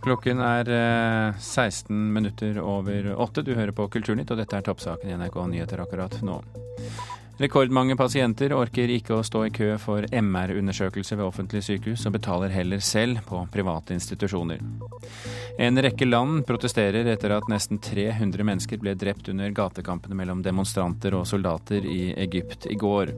Klokken 0.00 0.40
er 0.40 0.68
16 1.38 2.12
minutter 2.14 2.60
over 2.64 3.12
åtte. 3.20 3.44
Du 3.44 3.52
hører 3.54 3.72
på 3.76 3.88
Kulturnytt, 3.92 4.32
og 4.32 4.40
dette 4.40 4.56
er 4.56 4.64
toppsaken 4.64 5.10
i 5.10 5.16
NRK 5.20 5.36
Nyheter 5.52 5.82
akkurat 5.84 6.16
nå. 6.24 6.40
Rekordmange 7.40 7.94
pasienter 7.96 8.52
orker 8.52 8.90
ikke 8.92 9.14
å 9.16 9.22
stå 9.24 9.46
i 9.46 9.52
kø 9.54 9.70
for 9.80 10.04
MR-undersøkelse 10.04 11.16
ved 11.16 11.24
offentlige 11.24 11.64
sykehus, 11.64 12.02
og 12.04 12.12
betaler 12.18 12.52
heller 12.52 12.82
selv 12.84 13.22
på 13.24 13.40
private 13.48 13.96
institusjoner. 13.96 14.60
En 15.60 15.80
rekke 15.80 16.04
land 16.04 16.42
protesterer 16.48 17.08
etter 17.08 17.32
at 17.32 17.48
nesten 17.48 17.80
300 17.80 18.44
mennesker 18.44 18.82
ble 18.82 18.92
drept 18.92 19.32
under 19.32 19.56
gatekampene 19.56 20.18
mellom 20.20 20.44
demonstranter 20.44 21.16
og 21.16 21.24
soldater 21.30 21.88
i 21.88 22.12
Egypt 22.26 22.68
i 22.68 22.76
går. 22.76 23.14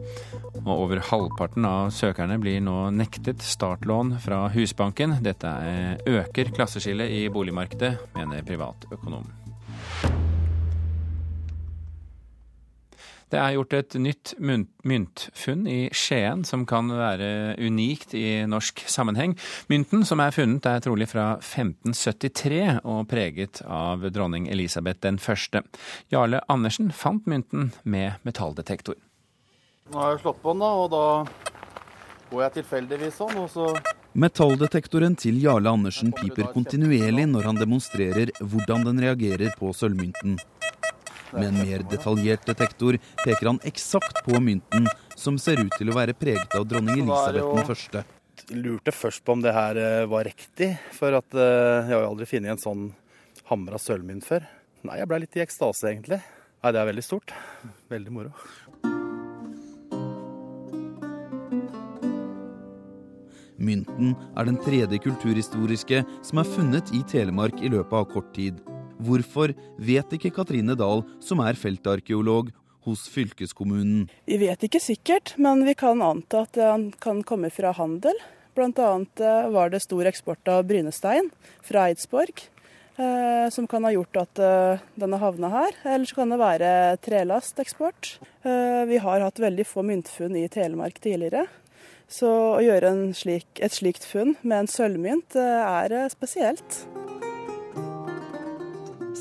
Og 0.62 0.72
over 0.76 1.02
halvparten 1.10 1.66
av 1.66 1.90
søkerne 1.90 2.38
blir 2.38 2.62
nå 2.62 2.92
nektet 2.94 3.42
startlån 3.42 4.20
fra 4.22 4.44
Husbanken. 4.54 5.18
Dette 5.26 5.50
øker 6.06 6.54
klasseskillet 6.54 7.10
i 7.10 7.24
boligmarkedet, 7.32 7.96
mener 8.14 8.46
privatøkonom. 8.46 9.26
Det 13.32 13.38
er 13.40 13.54
gjort 13.56 13.72
et 13.72 13.94
nytt 13.96 14.34
myntfunn 14.44 15.62
i 15.64 15.86
Skien 15.96 16.42
som 16.44 16.66
kan 16.68 16.90
være 16.92 17.54
unikt 17.64 18.12
i 18.12 18.42
norsk 18.44 18.82
sammenheng. 18.84 19.32
Mynten 19.72 20.04
som 20.04 20.20
er 20.20 20.34
funnet 20.36 20.68
er 20.68 20.82
trolig 20.84 21.08
fra 21.08 21.38
1573 21.38 22.82
og 22.84 23.06
preget 23.08 23.62
av 23.64 24.04
dronning 24.12 24.50
Elisabeth 24.52 25.00
den 25.06 25.16
første. 25.16 25.64
Jarle 26.12 26.42
Andersen 26.52 26.92
fant 26.92 27.24
mynten 27.24 27.72
med 27.88 28.20
metalldetektor. 28.28 29.00
Nå 29.88 30.04
har 30.04 30.12
jeg 30.12 30.24
slått 30.26 30.44
på 30.44 30.52
den, 30.52 30.60
da, 30.60 30.70
og 30.76 30.92
da 30.92 31.56
går 32.28 32.46
jeg 32.50 32.56
tilfeldigvis 32.60 33.16
sånn, 33.16 33.36
og 33.40 33.48
så 33.52 33.72
Metalldetektoren 34.12 35.14
til 35.16 35.38
Jarle 35.40 35.72
Andersen 35.72 36.12
piper 36.12 36.50
kontinuerlig 36.52 37.30
når 37.30 37.48
han 37.48 37.56
demonstrerer 37.64 38.28
hvordan 38.44 38.84
den 38.90 39.00
reagerer 39.00 39.56
på 39.56 39.72
sølvmynten. 39.72 40.36
Med 41.32 41.48
en 41.48 41.60
mer 41.62 41.84
detaljert 41.88 42.44
detektor 42.46 42.98
peker 43.24 43.48
han 43.48 43.60
eksakt 43.68 44.22
på 44.26 44.40
mynten, 44.40 44.88
som 45.16 45.38
ser 45.40 45.62
ut 45.64 45.72
til 45.78 45.92
å 45.92 45.96
være 45.96 46.16
preget 46.16 46.56
av 46.58 46.66
dronning 46.68 47.06
Elisabeth 47.06 47.54
den 47.56 47.68
første. 47.70 48.04
Jeg 48.42 48.58
lurte 48.64 48.92
først 48.92 49.24
på 49.24 49.36
om 49.36 49.44
det 49.44 49.54
her 49.54 49.78
var 50.10 50.26
riktig, 50.28 50.74
for 50.96 51.14
at 51.16 51.36
jeg 51.36 51.88
har 51.92 52.04
jo 52.04 52.10
aldri 52.10 52.28
funnet 52.28 52.56
en 52.56 52.60
sånn 52.60 52.84
hamra 53.48 53.80
sølvmynt 53.80 54.26
før. 54.26 54.44
Nei, 54.82 54.98
jeg 54.98 55.08
ble 55.08 55.22
litt 55.22 55.36
i 55.38 55.44
ekstase, 55.44 55.92
egentlig. 55.92 56.18
Nei, 56.62 56.72
det 56.74 56.80
er 56.82 56.88
veldig 56.90 57.04
stort. 57.06 57.32
Veldig 57.92 58.12
moro. 58.14 58.34
Mynten 63.62 64.16
er 64.34 64.48
den 64.48 64.58
tredje 64.64 64.98
kulturhistoriske 65.04 66.02
som 66.26 66.42
er 66.42 66.52
funnet 66.56 66.90
i 66.96 67.04
Telemark 67.06 67.62
i 67.62 67.70
løpet 67.70 67.94
av 68.00 68.08
kort 68.10 68.32
tid. 68.34 68.58
Hvorfor 69.02 69.54
vet 69.82 70.16
ikke 70.16 70.32
Katrine 70.34 70.76
Dahl, 70.78 71.02
som 71.20 71.42
er 71.44 71.58
feltarkeolog 71.58 72.52
hos 72.86 73.06
fylkeskommunen. 73.12 74.08
Vi 74.26 74.38
vet 74.40 74.64
ikke 74.66 74.80
sikkert, 74.82 75.34
men 75.42 75.64
vi 75.66 75.74
kan 75.78 76.02
anta 76.02 76.44
at 76.46 76.56
den 76.58 76.90
kan 77.02 77.22
komme 77.26 77.50
fra 77.54 77.74
handel. 77.76 78.16
Bl.a. 78.56 78.88
var 79.52 79.70
det 79.72 79.80
stor 79.80 80.08
eksport 80.10 80.48
av 80.50 80.66
brynestein 80.68 81.30
fra 81.64 81.86
Eidsborg, 81.88 82.42
eh, 83.00 83.46
som 83.54 83.68
kan 83.70 83.86
ha 83.86 83.94
gjort 83.94 84.18
at 84.26 84.42
eh, 84.42 84.82
den 85.00 85.16
har 85.16 85.24
havna 85.24 85.52
her. 85.54 85.78
Eller 85.86 86.08
så 86.08 86.20
kan 86.20 86.34
det 86.34 86.42
være 86.42 86.72
trelasteksport. 87.06 88.16
Eh, 88.44 88.82
vi 88.90 89.00
har 89.00 89.24
hatt 89.24 89.40
veldig 89.40 89.66
få 89.68 89.86
myntfunn 89.88 90.36
i 90.36 90.48
Telemark 90.52 91.00
tidligere. 91.00 91.46
Så 92.12 92.28
å 92.28 92.60
gjøre 92.60 92.92
slik, 93.16 93.48
et 93.56 93.72
slikt 93.72 94.04
funn 94.04 94.34
med 94.42 94.66
en 94.66 94.68
sølvmynt 94.68 95.38
er 95.38 95.94
spesielt. 96.12 96.82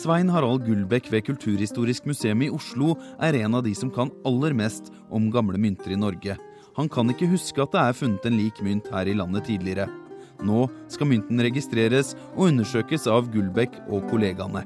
Svein 0.02 0.32
Harald 0.34 0.64
Gullbekk 0.66 1.12
ved 1.14 1.28
Kulturhistorisk 1.28 2.08
museum 2.10 2.40
i 2.42 2.48
Oslo 2.50 2.96
er 3.22 3.36
en 3.38 3.54
av 3.54 3.62
de 3.68 3.74
som 3.78 3.92
kan 3.94 4.10
aller 4.26 4.56
mest 4.58 4.88
om 5.14 5.28
gamle 5.30 5.60
mynter 5.62 5.94
i 5.94 5.98
Norge. 6.00 6.34
Han 6.74 6.88
kan 6.90 7.12
ikke 7.12 7.28
huske 7.30 7.62
at 7.62 7.76
det 7.76 7.82
er 7.84 7.98
funnet 8.00 8.26
en 8.26 8.40
lik 8.40 8.58
mynt 8.66 8.88
her 8.90 9.06
i 9.06 9.14
landet 9.20 9.46
tidligere. 9.46 9.86
Nå 10.42 10.64
skal 10.90 11.10
mynten 11.12 11.44
registreres 11.46 12.16
og 12.32 12.48
undersøkes 12.48 13.06
av 13.14 13.30
Gullbekk 13.36 13.78
og 13.92 14.08
kollegaene. 14.10 14.64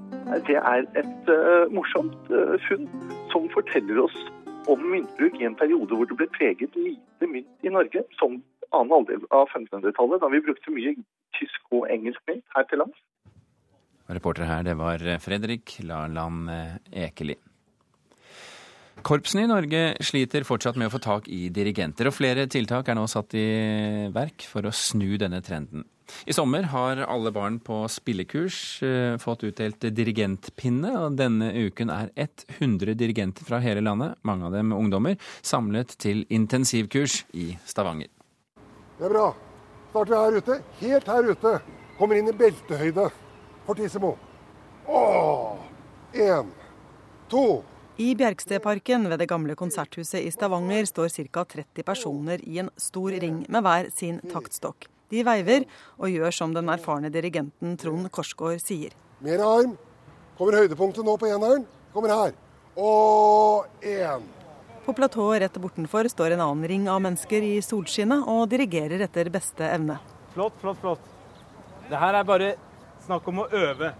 Det 0.48 0.56
er 0.56 0.88
et 1.02 1.32
uh, 1.34 1.68
morsomt 1.74 2.32
uh, 2.32 2.56
funn 2.70 2.88
som 3.34 3.50
forteller 3.52 4.06
oss 4.06 4.16
om 4.72 4.88
myntbruk 4.94 5.36
i 5.42 5.50
en 5.50 5.58
periode 5.60 5.98
hvor 5.98 6.08
det 6.08 6.20
ble 6.22 6.30
preget 6.38 6.80
lite 6.80 7.28
mynt 7.34 7.68
i 7.68 7.74
Norge, 7.76 8.06
som 8.22 8.40
annen 8.72 8.96
halvdel 8.96 9.28
av 9.36 9.52
1500-tallet, 9.52 10.24
da 10.24 10.32
vi 10.32 10.46
brukte 10.48 10.78
mye 10.78 10.96
tysk 11.36 11.76
og 11.76 11.90
engelsk 11.92 12.24
mynt 12.32 12.56
her 12.56 12.72
til 12.72 12.86
lands. 12.86 13.04
Reporter 14.08 14.46
her, 14.46 14.64
det 14.68 14.76
var 14.78 15.02
Fredrik 15.24 15.80
Larland 15.82 16.50
Ekeli. 16.92 17.38
Korpsene 19.06 19.44
i 19.44 19.50
Norge 19.50 19.82
sliter 20.06 20.46
fortsatt 20.48 20.78
med 20.80 20.88
å 20.88 20.94
få 20.94 21.02
tak 21.04 21.28
i 21.30 21.50
dirigenter, 21.54 22.08
og 22.08 22.16
flere 22.16 22.48
tiltak 22.50 22.88
er 22.90 22.96
nå 22.98 23.04
satt 23.12 23.36
i 23.38 23.50
verk 24.14 24.46
for 24.50 24.66
å 24.66 24.72
snu 24.74 25.18
denne 25.22 25.42
trenden. 25.46 25.84
I 26.30 26.34
sommer 26.38 26.68
har 26.70 27.02
alle 27.06 27.32
barn 27.34 27.58
på 27.66 27.80
spillekurs 27.90 28.58
uh, 28.86 29.18
fått 29.22 29.46
utdelt 29.48 29.88
dirigentpinne, 29.98 30.94
og 31.02 31.18
denne 31.20 31.50
uken 31.66 31.92
er 31.94 32.12
100 32.16 32.94
dirigenter 32.98 33.48
fra 33.48 33.60
hele 33.64 33.84
landet, 33.86 34.16
mange 34.22 34.48
av 34.48 34.56
dem 34.56 34.74
ungdommer, 34.76 35.18
samlet 35.42 35.98
til 36.02 36.24
intensivkurs 36.30 37.24
i 37.34 37.52
Stavanger. 37.66 38.12
Det 39.00 39.10
er 39.10 39.18
bra. 39.18 39.28
Starter 39.92 40.18
her 40.22 40.40
ute. 40.40 40.60
Helt 40.82 41.12
her 41.12 41.30
ute. 41.34 41.54
Kommer 42.00 42.20
inn 42.20 42.32
i 42.32 42.38
beltehøyde. 42.38 43.10
Fortissimo. 43.66 44.16
Åh! 44.88 45.58
Én. 46.14 46.52
To. 47.30 47.64
I 47.98 48.16
Bjerkstedparken 48.16 49.10
ved 49.10 49.20
det 49.20 49.30
gamle 49.32 49.56
konserthuset 49.56 50.22
i 50.22 50.32
Stavanger 50.32 50.86
står 50.86 51.10
ca. 51.10 51.46
30 51.46 51.84
personer 51.84 52.44
i 52.44 52.60
en 52.60 52.70
stor 52.78 53.12
ring 53.24 53.46
med 53.50 53.64
hver 53.64 53.90
sin 53.96 54.20
taktstokk. 54.32 54.86
De 55.10 55.24
veiver 55.24 55.66
og 55.98 56.10
gjør 56.12 56.34
som 56.34 56.54
den 56.54 56.70
erfarne 56.70 57.10
dirigenten 57.14 57.78
Trond 57.78 58.10
Korsgaard 58.12 58.62
sier. 58.62 58.94
Mer 59.24 59.42
arm. 59.42 59.78
Kommer 60.38 60.60
høydepunktet 60.60 61.08
nå 61.08 61.16
på 61.18 61.30
eneren. 61.32 61.66
Kommer 61.94 62.14
her. 62.14 62.36
Og 62.76 63.66
én. 63.82 64.26
På 64.86 64.94
platået 64.94 65.42
rett 65.42 65.58
bortenfor 65.58 66.06
står 66.12 66.36
en 66.36 66.44
annen 66.46 66.68
ring 66.70 66.90
av 66.92 67.00
mennesker 67.02 67.42
i 67.42 67.56
solskinnet 67.66 68.28
og 68.30 68.50
dirigerer 68.52 69.02
etter 69.08 69.32
beste 69.34 69.66
evne. 69.66 69.98
Flott, 70.36 70.60
flott, 70.62 70.78
flott. 70.84 71.12
Det 71.90 71.98
her 72.02 72.20
er 72.20 72.28
bare 72.28 72.56
snakk 73.06 73.32
om 73.32 73.46
å 73.46 73.48
øve. 73.54 73.94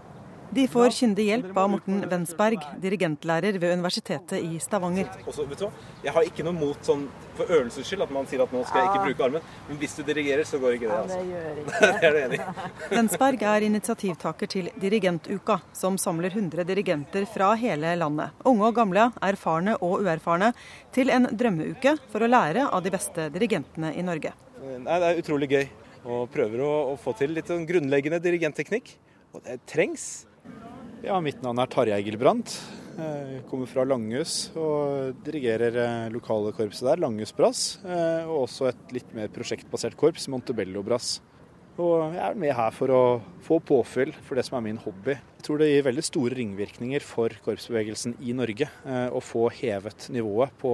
De 0.50 0.62
får 0.70 0.92
kyndig 0.94 1.24
hjelp 1.26 1.56
av 1.58 1.70
Morten 1.72 2.04
Wensberg, 2.06 2.62
dirigentlærer 2.80 3.56
ved 3.58 3.72
Universitetet 3.74 4.38
i 4.38 4.60
Stavanger. 4.62 5.08
Også, 5.26 5.44
vet 5.50 5.64
du, 5.64 5.80
jeg 6.04 6.14
har 6.14 6.26
ikke 6.28 6.44
noe 6.46 6.54
mot 6.54 6.86
sånn 6.86 7.06
for 7.36 7.50
øvelsens 7.50 7.88
skyld 7.88 8.04
at 8.06 8.12
man 8.14 8.28
sier 8.30 8.44
at 8.44 8.52
nå 8.54 8.62
skal 8.68 8.84
jeg 8.84 8.92
ikke 8.92 9.08
bruke 9.08 9.26
armen, 9.26 9.48
men 9.68 9.80
hvis 9.80 9.96
du 9.98 10.04
dirigerer, 10.06 10.46
så 10.46 10.60
går 10.62 10.76
ikke 10.76 10.90
det. 10.90 10.98
Altså. 11.00 11.18
Ja, 11.18 11.24
det 11.26 11.32
gjør 11.32 11.62
ikke. 11.62 11.80
det 12.00 12.08
er 12.08 12.14
du 12.14 12.20
enig 12.20 12.38
i. 12.38 12.68
Wensberg 12.94 13.46
er 13.52 13.66
initiativtaker 13.68 14.52
til 14.54 14.70
Dirigentuka, 14.82 15.58
som 15.76 15.98
samler 16.00 16.30
100 16.30 16.68
dirigenter 16.68 17.26
fra 17.32 17.50
hele 17.58 17.96
landet. 17.98 18.44
Unge 18.46 18.70
og 18.70 18.78
gamle, 18.78 19.08
erfarne 19.26 19.74
og 19.80 20.06
uerfarne, 20.06 20.52
til 20.94 21.10
en 21.12 21.26
drømmeuke 21.32 21.96
for 22.12 22.22
å 22.22 22.30
lære 22.30 22.68
av 22.70 22.86
de 22.86 22.94
beste 22.94 23.28
dirigentene 23.34 23.92
i 23.98 24.06
Norge. 24.06 24.32
Nei, 24.62 25.00
det 25.02 25.10
er 25.10 25.20
utrolig 25.24 25.50
gøy. 25.50 25.66
Og 26.06 26.30
prøver 26.30 26.62
å, 26.62 26.72
å 26.92 26.96
få 27.00 27.16
til 27.18 27.34
litt 27.34 27.50
sånn 27.50 27.66
grunnleggende 27.66 28.22
dirigentteknikk. 28.22 28.94
Og 29.34 29.42
det 29.44 29.58
trengs. 29.68 30.26
Ja, 31.04 31.18
Mitt 31.22 31.42
navn 31.44 31.60
er 31.60 31.70
Tarjei 31.70 32.00
Gilbrandt. 32.06 32.54
Kommer 33.50 33.68
fra 33.68 33.84
Langhus 33.84 34.48
og 34.56 35.18
dirigerer 35.26 35.74
eh, 35.82 36.06
lokale 36.14 36.54
korpset 36.56 36.86
der, 36.88 37.00
Langhus 37.02 37.34
Brass. 37.36 37.64
Eh, 37.84 38.22
og 38.24 38.46
også 38.46 38.70
et 38.70 38.94
litt 38.96 39.10
mer 39.16 39.28
prosjektbasert 39.34 39.98
korps, 40.00 40.30
Montebello 40.32 40.80
Brass. 40.86 41.18
Og 41.76 42.14
jeg 42.14 42.22
er 42.24 42.38
med 42.40 42.54
her 42.56 42.72
for 42.72 42.92
å 42.94 43.02
få 43.44 43.58
påfyll 43.60 44.14
for 44.24 44.38
det 44.38 44.46
som 44.46 44.56
er 44.56 44.64
min 44.64 44.80
hobby. 44.80 45.12
Jeg 45.12 45.44
tror 45.44 45.60
det 45.60 45.68
gir 45.68 45.84
veldig 45.84 46.04
store 46.08 46.38
ringvirkninger 46.38 47.04
for 47.04 47.36
korpsbevegelsen 47.44 48.16
i 48.24 48.32
Norge 48.36 48.70
eh, 48.70 49.08
å 49.12 49.20
få 49.20 49.50
hevet 49.58 50.08
nivået 50.14 50.56
på 50.62 50.72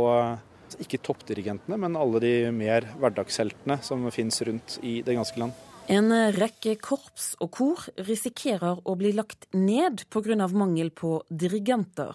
ikke 0.80 1.00
toppdirigentene, 1.04 1.78
men 1.80 1.98
alle 1.98 2.22
de 2.22 2.32
mer 2.54 2.87
hverdagsheltene 3.00 3.80
som 3.85 4.08
finnes 4.14 4.40
rundt 4.46 4.78
i 4.82 5.00
det 5.04 5.18
ganske 5.18 5.42
land. 5.42 5.52
En 5.90 6.12
rekke 6.37 6.76
korps 6.78 7.32
og 7.42 7.48
kor 7.56 7.80
risikerer 8.06 8.78
å 8.87 8.92
bli 8.94 9.11
lagt 9.16 9.48
ned 9.52 10.04
pga. 10.14 10.46
mangel 10.48 10.90
på 10.90 11.22
dirigenter. 11.28 12.14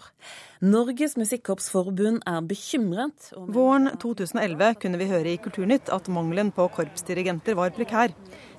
Norges 0.60 1.16
Musikkorpsforbund 1.16 2.22
er 2.24 2.40
bekymret. 2.40 3.32
Våren 3.36 3.90
2011 4.00 4.80
kunne 4.80 4.98
vi 4.98 5.10
høre 5.12 5.34
i 5.34 5.36
Kulturnytt 5.36 5.92
at 5.92 6.08
mangelen 6.08 6.50
på 6.50 6.66
korpsdirigenter 6.68 7.54
var 7.54 7.70
prekær. 7.70 8.14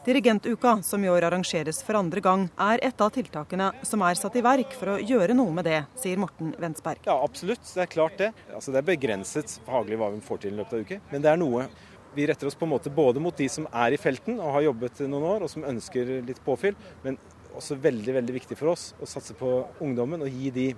Dirigentuka, 0.06 0.78
som 0.82 1.04
i 1.04 1.10
år 1.12 1.26
arrangeres 1.28 1.82
for 1.84 1.98
andre 2.00 2.22
gang, 2.24 2.46
er 2.56 2.80
et 2.88 3.02
av 3.04 3.10
tiltakene 3.12 3.66
som 3.84 4.00
er 4.08 4.16
satt 4.16 4.38
i 4.40 4.44
verk 4.46 4.72
for 4.80 4.94
å 4.94 5.00
gjøre 5.04 5.36
noe 5.36 5.52
med 5.58 5.68
det, 5.68 5.82
sier 6.00 6.22
Morten 6.22 6.54
Wensberg. 6.56 7.02
Ja, 7.04 7.18
absolutt. 7.20 7.66
Det 7.68 7.84
er 7.84 7.92
klart 7.92 8.16
det. 8.22 8.30
Altså, 8.56 8.72
det 8.72 8.80
er 8.80 8.88
begrenset 8.88 9.58
faglig 9.68 10.00
hva 10.00 10.08
vi 10.14 10.22
får 10.24 10.40
til 10.46 10.56
i 10.56 10.60
løpet 10.62 10.78
av 10.78 10.86
uken, 10.86 11.04
men 11.12 11.26
det 11.26 11.34
er 11.34 11.42
noe. 11.42 11.68
Vi 12.16 12.30
retter 12.32 12.48
oss 12.48 12.56
på 12.56 12.64
en 12.66 12.72
måte 12.72 12.94
både 12.96 13.20
mot 13.22 13.36
de 13.36 13.50
som 13.52 13.68
er 13.76 13.94
i 13.94 14.00
felten 14.00 14.40
og 14.40 14.56
har 14.56 14.70
jobbet 14.70 15.04
noen 15.04 15.28
år, 15.34 15.44
og 15.44 15.52
som 15.52 15.68
ønsker 15.68 16.16
litt 16.32 16.40
påfyll, 16.48 16.80
men 17.04 17.20
også 17.60 17.76
veldig 17.84 18.16
veldig 18.22 18.40
viktig 18.40 18.56
for 18.58 18.72
oss 18.72 18.94
å 19.04 19.10
satse 19.10 19.36
på 19.36 19.52
ungdommen 19.84 20.24
og 20.24 20.32
gi 20.32 20.56
de 20.56 20.70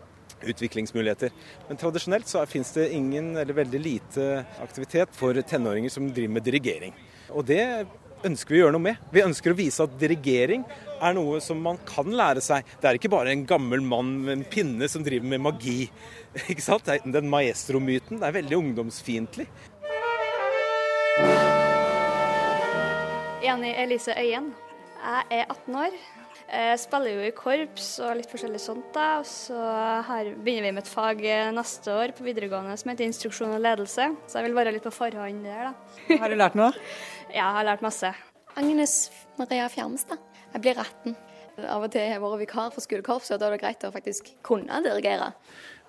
utviklingsmuligheter. 0.49 1.29
Men 1.69 1.77
tradisjonelt 1.77 2.25
så 2.27 2.41
finnes 2.49 2.73
det 2.73 2.89
ingen 2.97 3.36
eller 3.38 3.53
veldig 3.53 3.81
lite 3.86 4.29
aktivitet 4.63 5.13
for 5.13 5.38
tenåringer 5.38 5.93
som 5.93 6.10
driver 6.10 6.39
med 6.39 6.47
dirigering. 6.49 6.95
Og 7.31 7.45
det 7.47 7.62
ønsker 8.27 8.53
vi 8.53 8.60
å 8.60 8.63
gjøre 8.65 8.75
noe 8.75 8.86
med. 8.89 9.01
Vi 9.13 9.23
ønsker 9.25 9.53
å 9.53 9.57
vise 9.57 9.86
at 9.86 9.97
dirigering 10.01 10.65
er 11.01 11.15
noe 11.17 11.39
som 11.43 11.62
man 11.63 11.79
kan 11.88 12.10
lære 12.13 12.43
seg. 12.45 12.67
Det 12.81 12.89
er 12.89 12.99
ikke 12.99 13.12
bare 13.13 13.34
en 13.34 13.45
gammel 13.49 13.84
mann 13.86 14.13
med 14.21 14.34
en 14.38 14.45
pinne 14.47 14.89
som 14.91 15.05
driver 15.05 15.27
med 15.34 15.43
magi. 15.47 15.79
Ikke 16.51 16.63
sant? 16.63 16.88
Den 17.03 17.29
maestro-myten 17.31 18.21
er 18.23 18.38
veldig 18.38 18.60
ungdomsfiendtlig. 18.62 19.49
Jenny 23.41 23.73
Elise 23.81 24.15
Øyen. 24.15 24.51
Jeg 25.01 25.41
er 25.41 25.47
18 25.49 25.79
år. 25.81 26.01
Jeg 26.51 26.79
spiller 26.81 27.13
jo 27.15 27.23
i 27.23 27.31
korps 27.31 27.86
og 28.03 28.17
litt 28.19 28.27
forskjellig 28.27 28.60
sånt. 28.60 28.89
da, 28.93 29.21
og 29.21 29.25
Så 29.25 29.55
her 30.07 30.34
begynner 30.36 30.67
vi 30.67 30.73
med 30.75 30.84
et 30.84 30.91
fag 30.91 31.23
neste 31.55 31.93
år 31.95 32.12
på 32.17 32.25
videregående 32.27 32.75
som 32.77 32.91
heter 32.91 33.07
instruksjon 33.07 33.55
og 33.55 33.63
ledelse. 33.63 34.10
Så 34.27 34.39
jeg 34.39 34.49
vil 34.49 34.57
være 34.57 34.73
litt 34.75 34.84
på 34.84 34.91
forhånd 34.93 35.45
der, 35.47 35.71
da. 35.71 36.17
Har 36.19 36.29
du 36.29 36.36
lært 36.36 36.60
noe? 36.60 36.73
Ja, 37.32 37.46
jeg 37.48 37.56
har 37.56 37.67
lært 37.70 37.84
masse. 37.84 38.10
Agnes 38.60 38.96
Maria 39.39 39.70
Fjermestad. 39.72 40.20
Jeg 40.52 40.63
blir 40.65 40.80
18. 40.82 41.13
Av 41.62 41.84
og 41.86 41.91
til 41.94 42.04
har 42.04 42.17
jeg 42.17 42.24
vært 42.24 42.41
vikar 42.41 42.72
for 42.74 42.84
skolekorpset, 42.84 43.36
og 43.36 43.39
da 43.39 43.48
er 43.48 43.56
det 43.56 43.62
greit 43.62 43.86
å 43.88 43.91
faktisk 43.94 44.34
kunne 44.44 44.82
dirigere. 44.84 45.30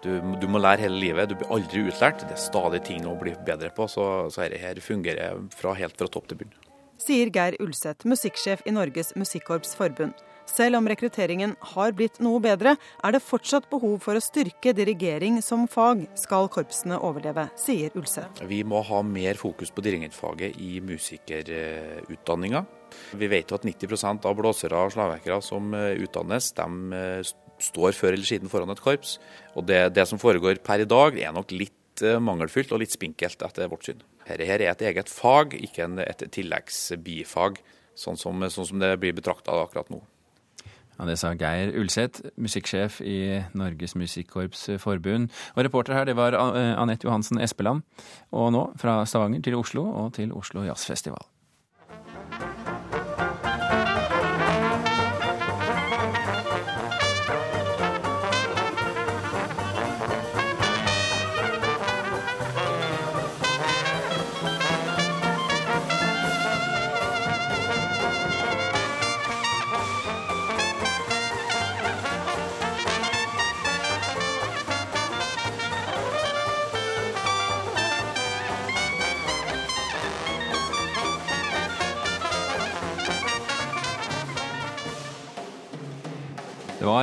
Du, 0.03 0.11
du, 0.39 0.47
må 0.51 0.61
lære 0.63 0.85
hele 0.85 1.01
livet, 1.03 1.31
du 1.31 1.37
blir 1.39 1.51
aldri 1.55 1.83
utlært. 1.91 2.23
Det 2.27 2.37
er 2.37 2.43
stadig 2.43 2.83
ting 2.87 3.07
å 3.11 3.17
bli 3.19 3.35
bedre 3.47 3.73
på, 3.75 3.89
så, 3.91 4.07
så 4.31 4.45
dette 4.45 4.63
her 4.63 4.79
fungerer 4.83 5.43
fra, 5.55 5.75
helt 5.79 5.99
fra 5.99 6.11
topp 6.11 6.31
til 6.31 6.43
bunn. 6.43 6.55
Sier 7.03 7.33
Geir 7.35 7.59
Ulseth, 7.63 8.07
musikksjef 8.07 8.63
i 8.67 8.75
Norges 8.75 9.11
Musikkorps 9.19 9.75
Forbund. 9.79 10.15
Selv 10.51 10.79
om 10.79 10.89
rekrutteringen 10.91 11.55
har 11.75 11.95
blitt 11.97 12.19
noe 12.25 12.41
bedre, 12.43 12.75
er 12.77 13.15
det 13.15 13.23
fortsatt 13.25 13.69
behov 13.71 13.99
for 14.05 14.19
å 14.19 14.23
styrke 14.23 14.75
dirigering 14.77 15.41
som 15.45 15.69
fag, 15.71 16.05
skal 16.19 16.51
korpsene 16.53 16.99
overleve, 16.99 17.49
sier 17.59 17.95
Ulseth. 17.99 18.43
Vi 18.49 18.63
må 18.67 18.83
ha 18.87 19.03
mer 19.07 19.39
fokus 19.41 19.73
på 19.73 19.85
dirigentfaget 19.85 20.59
i 20.61 20.81
musikerutdanninga. 20.85 22.65
Vi 23.17 23.29
vet 23.31 23.51
jo 23.51 23.57
at 23.57 23.65
90% 23.69 24.27
av 24.29 24.37
blåsere 24.37 24.83
og 24.87 24.93
slagverkere 24.95 25.41
som 25.45 25.73
utdannes, 25.73 26.53
de 26.59 27.23
står 27.63 27.95
før 27.97 28.17
eller 28.17 28.29
siden 28.29 28.51
foran 28.53 28.73
et 28.75 28.83
korps. 28.83 29.19
Og 29.57 29.67
det, 29.69 29.85
det 29.97 30.09
som 30.11 30.21
foregår 30.21 30.61
per 30.67 30.83
i 30.83 30.89
dag, 30.89 31.17
er 31.17 31.35
nok 31.35 31.55
litt 31.55 32.03
mangelfullt 32.03 32.73
og 32.75 32.83
litt 32.83 32.95
spinkelt 32.95 33.45
etter 33.47 33.71
vårt 33.71 33.87
syn. 33.87 34.03
Dette 34.27 34.47
her 34.49 34.63
er 34.63 34.73
et 34.73 34.85
eget 34.91 35.11
fag, 35.13 35.55
ikke 35.59 35.89
et 36.05 36.25
tilleggsbifag, 36.35 37.61
sånn 37.99 38.19
som, 38.19 38.45
sånn 38.51 38.69
som 38.69 38.83
det 38.83 38.95
blir 39.03 39.15
betrakta 39.17 39.55
akkurat 39.63 39.91
nå. 39.93 40.01
Ja, 40.99 41.07
Det 41.09 41.19
sa 41.19 41.33
Geir 41.35 41.73
Ulseth, 41.81 42.21
musikksjef 42.37 43.01
i 43.01 43.43
Norges 43.55 43.97
Musikkorps 43.97 44.69
Forbund. 44.79 45.31
Og 45.57 45.65
reporter 45.65 45.95
her, 45.95 46.05
det 46.05 46.17
var 46.17 46.37
Anette 46.37 47.09
Johansen 47.09 47.41
Espeland. 47.41 47.83
Og 48.31 48.53
nå 48.53 48.67
fra 48.77 49.05
Stavanger 49.07 49.43
til 49.43 49.57
Oslo 49.57 49.87
og 49.89 50.15
til 50.15 50.33
Oslo 50.33 50.63
Jazzfestival. 50.63 51.32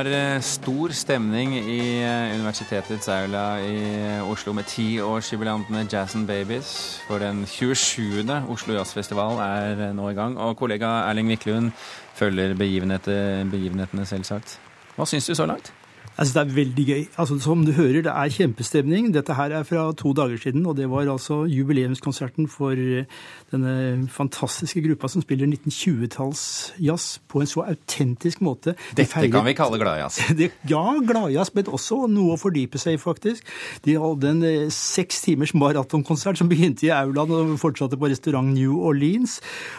Var 0.00 0.08
eh, 0.08 0.40
stor 0.40 0.92
stemning 0.96 1.52
i 1.58 1.80
eh, 2.00 2.32
universitetets 2.38 3.08
aula 3.12 3.60
i 3.60 4.20
Oslo 4.24 4.54
med 4.56 4.68
tiårsjubilantene 4.70 5.82
Jazz 5.92 6.16
and 6.16 6.26
Babies. 6.28 7.00
For 7.08 7.20
den 7.20 7.42
27. 7.46 8.24
Oslo 8.48 8.78
Jazzfestival 8.78 9.42
er 9.44 9.82
eh, 9.88 9.92
nå 9.96 10.08
i 10.08 10.16
gang. 10.16 10.38
Og 10.40 10.56
kollega 10.56 11.10
Erling 11.10 11.28
Wiklund 11.28 11.72
følger 12.16 12.54
begivenhetene, 12.56 14.06
selvsagt. 14.08 14.56
Hva 14.96 15.08
syns 15.08 15.28
du 15.28 15.34
så 15.36 15.48
langt? 15.50 15.72
Altså, 16.20 16.34
det 16.36 16.40
er 16.42 16.54
veldig 16.54 16.84
gøy. 16.84 17.04
Altså, 17.16 17.38
som 17.40 17.64
du 17.64 17.72
hører, 17.72 18.02
det 18.04 18.12
er 18.12 18.32
kjempestemning. 18.34 19.06
Dette 19.14 19.34
her 19.38 19.54
er 19.56 19.62
fra 19.64 19.86
to 19.96 20.12
dager 20.12 20.36
siden, 20.36 20.66
og 20.68 20.76
det 20.76 20.90
var 20.90 21.08
altså 21.08 21.46
jubileumskonserten 21.48 22.48
for 22.48 22.76
denne 23.50 24.08
fantastiske 24.12 24.82
gruppa 24.84 25.08
som 25.08 25.24
spiller 25.24 25.48
1920-tallsjazz 25.48 27.06
på 27.28 27.40
en 27.40 27.48
så 27.48 27.64
autentisk 27.72 28.42
måte. 28.44 28.74
De 28.90 29.00
Dette 29.00 29.14
feirer, 29.14 29.32
kan 29.32 29.46
vi 29.46 29.54
kalle 29.56 29.80
gladjazz? 29.80 30.20
ja, 30.74 30.82
gladjazz, 31.08 31.54
men 31.56 31.70
også 31.72 32.02
noe 32.12 32.36
å 32.36 32.40
fordype 32.40 32.78
seg 32.78 32.98
i, 32.98 33.00
faktisk. 33.00 33.48
De 33.86 33.96
hadde 34.02 34.34
en 34.34 34.44
eh, 34.44 34.68
seks 34.74 35.24
timers 35.24 35.54
maratonkonsert 35.56 36.36
som 36.36 36.52
begynte 36.52 36.84
i 36.84 36.92
aulaen 36.94 37.32
og 37.38 37.56
fortsatte 37.62 37.96
på 37.96 38.12
restaurant 38.12 38.52
New 38.52 38.76
Orleans. 38.90 39.38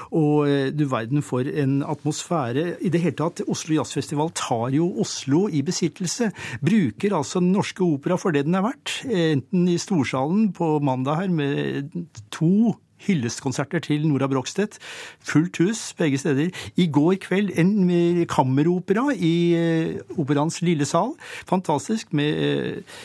Og 0.10 0.49
eh, 0.49 0.73
du 0.73 0.88
verden 0.89 1.21
for 1.21 1.45
en 1.45 1.84
atmosfære. 1.86 2.82
I 2.82 2.89
det 2.89 3.06
hele 3.06 3.19
tatt, 3.21 3.45
Oslo 3.45 3.77
Jazzfestival 3.77 4.34
tar 4.34 4.73
jo 4.73 4.89
Oslo 5.06 5.45
i 5.54 5.62
besittelse. 5.65 6.30
Bruker 6.63 7.17
altså 7.17 7.41
Den 7.43 7.51
Norske 7.55 7.83
Opera 7.85 8.19
for 8.19 8.35
det 8.35 8.45
den 8.47 8.55
er 8.57 8.65
verdt. 8.65 9.01
Enten 9.07 9.67
i 9.71 9.79
Storsalen 9.81 10.51
på 10.55 10.77
mandag 10.83 11.23
her 11.23 11.35
med 11.35 11.91
to 12.33 12.75
hyllestkonserter 13.07 13.81
til 13.83 14.05
Nora 14.07 14.27
Brogstedt. 14.29 14.77
Fullt 15.25 15.57
hus 15.61 15.93
begge 15.97 16.19
steder. 16.21 16.51
I 16.77 16.87
går 16.87 17.17
kveld 17.23 17.53
en 17.59 18.25
kammeropera 18.29 19.09
i 19.15 19.33
eh, 19.57 20.19
Operaens 20.21 20.61
lille 20.61 20.85
sal. 20.85 21.15
Fantastisk 21.49 22.13
med 22.13 22.45
eh, 22.45 22.99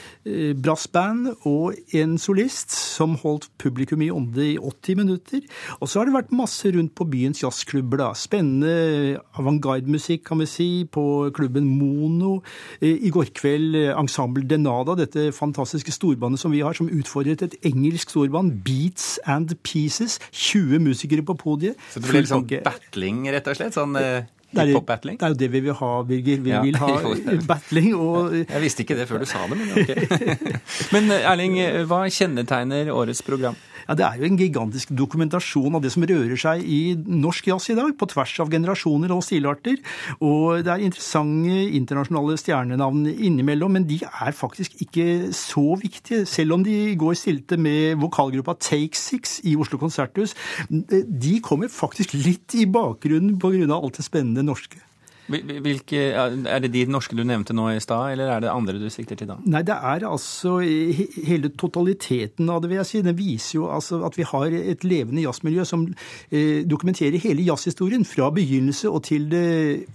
brassband 0.59 1.29
og 1.47 1.77
en 1.95 2.17
solist 2.19 2.73
som 2.75 3.15
holdt 3.21 3.49
publikum 3.63 4.03
i 4.03 4.11
ånde 4.13 4.43
i 4.43 4.57
80 4.59 4.99
minutter. 4.99 5.45
Og 5.81 5.91
så 5.91 6.01
har 6.01 6.09
det 6.09 6.17
vært 6.17 6.35
masse 6.35 6.71
rundt 6.75 6.95
på 6.99 7.07
byens 7.11 7.43
jazzklubber. 7.43 8.01
da. 8.01 8.11
Spennende 8.19 9.21
avantgarde-musikk, 9.39 10.25
kan 10.27 10.41
vi 10.43 10.49
si, 10.51 10.69
på 10.91 11.31
klubben 11.37 11.69
Mono. 11.79 12.41
Eh, 12.81 13.07
I 13.07 13.13
går 13.15 13.33
kveld 13.37 13.77
eh, 13.79 13.93
Ensemble 13.95 14.47
Denada, 14.49 14.97
dette 14.99 15.31
fantastiske 15.37 15.95
storbandet 15.95 16.43
som 16.43 16.55
vi 16.55 16.63
har, 16.65 16.77
som 16.77 16.91
utfordret 16.91 17.43
et 17.47 17.59
engelsk 17.67 18.11
storband, 18.15 18.63
Beats 18.67 19.19
and 19.27 19.55
Pieces. 19.63 20.19
20 20.33 20.81
musikere 20.81 21.23
på 21.27 21.37
podiet. 21.39 21.77
Så 21.93 22.01
det 22.01 22.11
blir 22.11 22.25
litt 22.25 22.33
sånn 22.33 22.49
battling, 22.65 23.27
rett 23.33 23.53
og 23.53 23.61
slett? 23.61 23.77
sånn... 23.77 23.97
Hiphop-battling? 24.55 25.19
Det 25.19 25.27
er 25.27 25.35
jo 25.35 25.39
det 25.41 25.49
vi 25.53 25.63
vil 25.67 25.77
ha, 25.79 25.93
Birger. 26.07 26.43
Vi 26.45 26.53
ja. 26.53 26.63
vil 26.65 26.77
ha 26.81 26.91
battling. 27.53 27.95
Og... 27.95 28.37
Jeg 28.45 28.63
visste 28.63 28.85
ikke 28.87 28.99
det 28.99 29.09
før 29.11 29.25
du 29.25 29.29
sa 29.31 29.43
det, 29.51 29.59
men 29.59 29.73
ok. 29.77 30.43
men 30.95 31.17
Erling, 31.19 31.59
hva 31.91 32.05
kjennetegner 32.13 32.93
årets 32.95 33.25
program? 33.27 33.59
Ja, 33.89 33.95
Det 33.95 34.05
er 34.05 34.19
jo 34.19 34.27
en 34.27 34.39
gigantisk 34.39 34.91
dokumentasjon 34.99 35.75
av 35.79 35.83
det 35.85 35.93
som 35.95 36.03
rører 36.03 36.39
seg 36.39 36.63
i 36.67 36.97
norsk 36.97 37.47
jazz 37.53 37.71
i 37.71 37.77
dag, 37.79 37.93
på 37.95 38.09
tvers 38.11 38.35
av 38.43 38.51
generasjoner 38.51 39.13
og 39.15 39.23
stilarter. 39.23 39.79
Og 40.21 40.65
det 40.67 40.73
er 40.73 40.83
interessante 40.83 41.61
internasjonale 41.79 42.35
stjernenavn 42.41 43.07
innimellom, 43.15 43.79
men 43.79 43.87
de 43.87 44.01
er 44.03 44.35
faktisk 44.35 44.83
ikke 44.83 45.31
så 45.37 45.79
viktige. 45.79 46.27
Selv 46.27 46.59
om 46.59 46.67
de 46.67 46.97
går 46.99 47.15
stilte 47.15 47.57
med 47.57 48.01
vokalgruppa 48.03 48.57
Take 48.59 48.99
Six 48.99 49.41
i 49.47 49.55
Oslo 49.57 49.79
Konserthus. 49.79 50.35
De 50.69 51.39
kommer 51.41 51.71
faktisk 51.71 52.17
litt 52.19 52.59
i 52.59 52.67
bakgrunnen 52.67 53.39
pga. 53.39 53.71
alt 53.77 53.97
det 53.97 54.05
spennende 54.05 54.43
norske. 54.43 54.86
Hvilke, 55.27 56.01
er 56.15 56.63
det 56.63 56.71
de 56.75 56.85
norske 56.91 57.17
du 57.19 57.23
nevnte 57.27 57.55
nå 57.57 57.69
i 57.73 57.81
stad, 57.83 58.13
eller 58.15 58.31
er 58.31 58.45
det 58.45 58.53
andre 58.53 58.79
du 58.79 58.87
sikter 58.93 59.19
til 59.19 59.31
da? 59.31 59.39
Nei, 59.43 59.63
det 59.67 59.75
er 59.75 60.07
altså 60.07 60.57
hele 60.63 61.51
totaliteten 61.59 62.51
av 62.53 62.63
det, 62.63 62.71
vil 62.71 62.81
jeg 62.81 62.91
si. 62.91 63.03
Den 63.07 63.19
viser 63.19 63.59
jo 63.59 63.71
altså 63.75 64.01
at 64.07 64.19
vi 64.19 64.27
har 64.29 64.55
et 64.57 64.87
levende 64.87 65.25
jazzmiljø 65.25 65.67
som 65.67 65.87
eh, 66.31 66.63
dokumenterer 66.69 67.23
hele 67.23 67.47
jazzhistorien 67.47 68.07
fra 68.07 68.31
begynnelse 68.35 68.91
og 68.91 69.03
til 69.09 69.27
det 69.33 69.47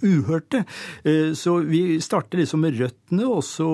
uhørte. 0.03 0.65
Eh, 1.05 1.31
så 1.37 1.59
vi 1.67 1.99
starter 2.03 2.43
liksom 2.43 2.65
med 2.65 2.79
røttene, 2.81 3.27
og 3.27 3.43
så 3.47 3.71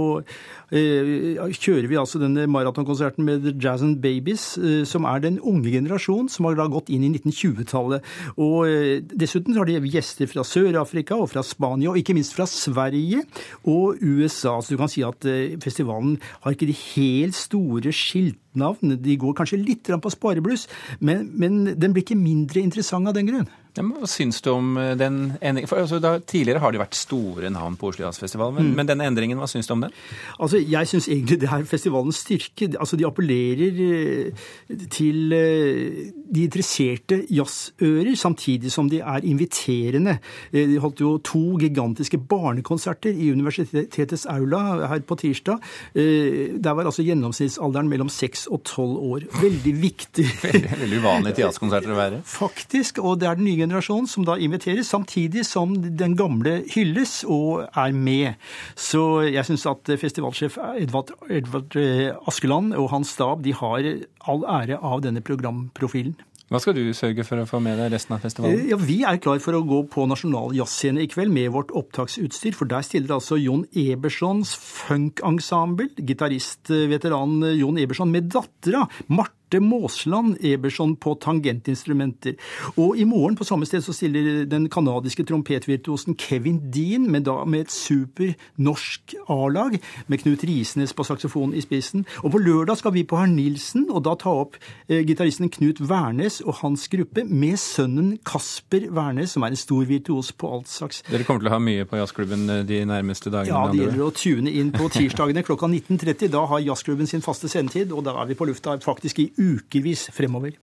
kjører 0.72 1.88
vi 1.88 1.98
altså 2.00 2.20
denne 2.20 2.48
maratonkonserten 2.52 3.24
med 3.24 3.44
The 3.46 3.54
Jazz 3.56 3.84
and 3.84 4.02
Babies, 4.04 4.58
eh, 4.58 4.84
som 4.86 5.06
er 5.06 5.22
den 5.24 5.40
unge 5.40 5.72
generasjonen 5.72 6.30
som 6.30 6.46
har 6.46 6.58
da 6.58 6.68
gått 6.68 6.90
inn 6.90 7.06
i 7.08 7.12
1920-tallet. 7.14 8.04
Og 8.38 8.68
eh, 8.68 9.00
dessuten 9.08 9.56
har 9.56 9.66
de 9.66 9.80
gjester 9.88 10.28
fra 10.28 10.44
Sør-Afrika 10.44 11.16
og 11.16 11.32
fra 11.32 11.44
Spania, 11.44 11.92
og 11.92 11.98
ikke 11.98 12.16
minst 12.18 12.36
fra 12.36 12.48
Sverige 12.48 13.24
og 13.64 14.02
USA. 14.02 14.58
Så 14.62 14.76
du 14.76 14.82
kan 14.82 14.92
si 14.92 15.06
at 15.08 15.28
eh, 15.28 15.56
festivalen 15.64 16.18
har 16.44 16.52
ikke 16.52 16.70
de 16.70 16.76
helt 16.98 17.38
store 17.38 17.94
skiltnavn. 17.96 18.98
De 19.00 19.18
går 19.20 19.38
kanskje 19.38 19.62
litt 19.62 19.88
på 19.88 20.12
sparebluss, 20.12 20.68
men, 21.00 21.30
men 21.38 21.64
den 21.80 21.96
blir 21.96 22.04
ikke 22.04 22.20
mindre 22.20 22.64
interessant 22.64 23.08
av 23.08 23.16
den 23.16 23.32
grunn. 23.32 23.48
Ja, 23.78 23.84
hva 23.86 24.10
syns 24.10 24.40
du 24.44 24.50
om 24.54 24.78
eh, 24.82 24.94
den 24.98 25.20
endringen? 25.38 25.70
For, 25.70 25.82
altså, 25.82 26.00
da, 26.04 26.18
tidligere 26.20 26.62
har 26.64 26.74
det 26.74 26.82
vært 26.82 26.98
store 26.98 27.52
navn 27.54 27.78
på 27.80 27.92
Oslo 27.92 28.06
Jazzfestival, 28.06 28.54
men, 28.56 28.72
mm. 28.72 28.78
men 28.80 28.90
den 28.90 29.04
endringen, 29.06 29.40
hva 29.42 29.50
syns 29.50 29.70
du 29.70 29.76
om 29.76 29.86
den? 29.86 29.96
Altså, 30.40 30.62
Jeg 30.62 30.90
syns 30.90 31.08
egentlig 31.10 31.40
det 31.42 31.50
er 31.54 31.68
festivalens 31.70 32.22
styrke. 32.24 32.70
Altså, 32.80 32.98
De 32.98 33.08
appellerer 33.08 33.82
eh, 33.88 34.48
til 34.94 35.34
eh, 35.36 36.12
de 36.28 36.44
interesserte 36.44 37.22
jazzører, 37.32 38.14
samtidig 38.18 38.72
som 38.74 38.90
de 38.92 39.00
er 39.00 39.26
inviterende. 39.28 40.18
De 40.52 40.80
holdt 40.82 41.02
jo 41.02 41.14
to 41.24 41.58
gigantiske 41.62 42.20
barnekonserter 42.20 43.16
i 43.16 43.30
universitetets 43.32 44.26
aula 44.32 44.88
her 44.92 45.06
på 45.08 45.16
tirsdag. 45.20 45.62
Der 45.96 46.76
var 46.76 46.90
altså 46.90 47.06
gjennomsnittsalderen 47.06 47.88
mellom 47.90 48.10
seks 48.12 48.48
og 48.52 48.64
tolv 48.68 49.00
år. 49.14 49.28
Veldig 49.42 49.74
viktig. 49.82 50.26
Veldig, 50.44 50.72
veldig 50.84 51.00
uvanlig 51.02 51.36
til 51.36 51.46
jazzkonserter 51.46 51.94
å 51.94 52.00
være. 52.00 52.22
Faktisk. 52.42 53.02
Og 53.04 53.20
det 53.22 53.30
er 53.30 53.40
den 53.40 53.48
nye 53.48 53.67
generasjon 53.68 54.08
som 54.10 54.26
da 54.28 54.38
inviteres, 54.42 54.90
samtidig 54.90 55.46
som 55.48 55.76
den 55.78 56.16
gamle 56.18 56.62
hylles 56.74 57.20
og 57.28 57.68
er 57.68 57.94
med. 57.94 58.40
Så 58.76 59.28
jeg 59.28 59.46
syns 59.48 59.68
at 59.70 59.94
festivalsjef 60.00 60.58
Edvard, 60.78 61.14
Edvard 61.30 61.78
eh, 61.80 62.16
Askeland 62.28 62.74
og 62.78 62.90
hans 62.96 63.14
stab 63.18 63.44
de 63.46 63.54
har 63.58 63.92
all 64.28 64.48
ære 64.48 64.82
av 64.82 65.04
denne 65.06 65.24
programprofilen. 65.26 66.18
Hva 66.48 66.62
skal 66.64 66.78
du 66.78 66.94
sørge 66.96 67.26
for 67.28 67.42
å 67.42 67.48
få 67.48 67.60
med 67.60 67.76
deg 67.76 67.90
resten 67.92 68.14
av 68.16 68.22
festivalen? 68.24 68.62
Eh, 68.62 68.70
ja, 68.72 68.78
Vi 68.80 69.02
er 69.04 69.20
klar 69.20 69.40
for 69.44 69.58
å 69.58 69.66
gå 69.68 69.82
på 69.92 70.06
nasjonal 70.08 70.56
jazzscene 70.56 71.04
i 71.04 71.10
kveld 71.12 71.34
med 71.36 71.52
vårt 71.52 71.74
opptaksutstyr. 71.76 72.56
For 72.56 72.70
der 72.72 72.86
stiller 72.88 73.18
altså 73.18 73.36
Jon 73.36 73.66
Ebersons 73.76 74.54
funkensemble, 74.56 75.90
gitaristveteranen 76.00 77.52
Jon 77.60 77.82
Eberson 77.82 78.14
med 78.14 78.32
dattera 78.32 78.86
Marte 79.12 79.37
Marte 79.48 79.60
Måsland 79.60 80.38
Eberson 80.44 80.96
på 80.96 81.14
tangentinstrumenter. 81.22 82.36
Og 82.78 82.98
i 82.98 83.04
morgen 83.04 83.36
på 83.36 83.44
samme 83.44 83.66
sted 83.66 83.82
så 83.82 83.94
stiller 83.94 84.46
den 84.46 84.70
canadiske 84.70 85.24
trompetvirtuosen 85.24 86.18
Kevin 86.20 86.60
Dean, 86.74 87.10
men 87.12 87.24
da 87.24 87.46
med 87.46 87.62
et 87.62 87.72
super 87.72 88.34
norsk 88.58 89.16
A-lag, 89.30 89.80
med 90.08 90.20
Knut 90.20 90.44
Risnes 90.44 90.94
på 90.94 91.04
saksofon 91.04 91.54
i 91.56 91.62
spissen. 91.62 92.06
Og 92.24 92.32
på 92.32 92.42
lørdag 92.44 92.78
skal 92.78 92.94
vi 92.94 93.06
på 93.08 93.18
Herr 93.18 93.32
Nilsen, 93.32 93.88
og 93.90 94.04
da 94.04 94.18
ta 94.20 94.34
opp 94.36 94.58
eh, 94.90 95.06
gitaristen 95.08 95.50
Knut 95.50 95.80
Wærnes 95.80 96.42
og 96.42 96.60
hans 96.62 96.88
gruppe 96.92 97.24
med 97.24 97.56
sønnen 97.58 98.18
Kasper 98.28 98.90
Wærnes, 98.92 99.32
som 99.32 99.48
er 99.48 99.56
en 99.56 99.62
stor 99.64 99.88
virtuos 99.88 100.34
på 100.34 100.52
alt 100.58 100.68
slags. 100.68 101.04
Dere 101.08 101.24
kommer 101.24 101.46
til 101.46 101.52
å 101.54 101.56
ha 101.56 101.62
mye 101.64 101.88
på 101.88 102.02
jazzklubben 102.02 102.50
eh, 102.50 102.66
de 102.68 102.82
nærmeste 102.90 103.32
dagene? 103.32 103.56
Ja, 103.56 103.72
det 103.72 103.80
gjelder 103.86 104.06
å 104.10 104.12
tune 104.12 104.52
inn 104.60 104.76
på 104.76 104.92
tirsdagene 104.92 105.46
klokka 105.48 105.72
19.30. 105.72 106.36
Da 106.36 106.44
har 106.52 106.68
jazzklubben 106.68 107.08
sin 107.08 107.24
faste 107.24 107.48
sendetid, 107.48 107.96
og 107.96 108.04
da 108.04 108.18
er 108.20 108.28
vi 108.28 108.36
på 108.36 108.52
lufta 108.52 108.76
faktisk 108.84 109.24
i 109.24 109.32
ukevis 109.38 110.10
fremover. 110.12 110.52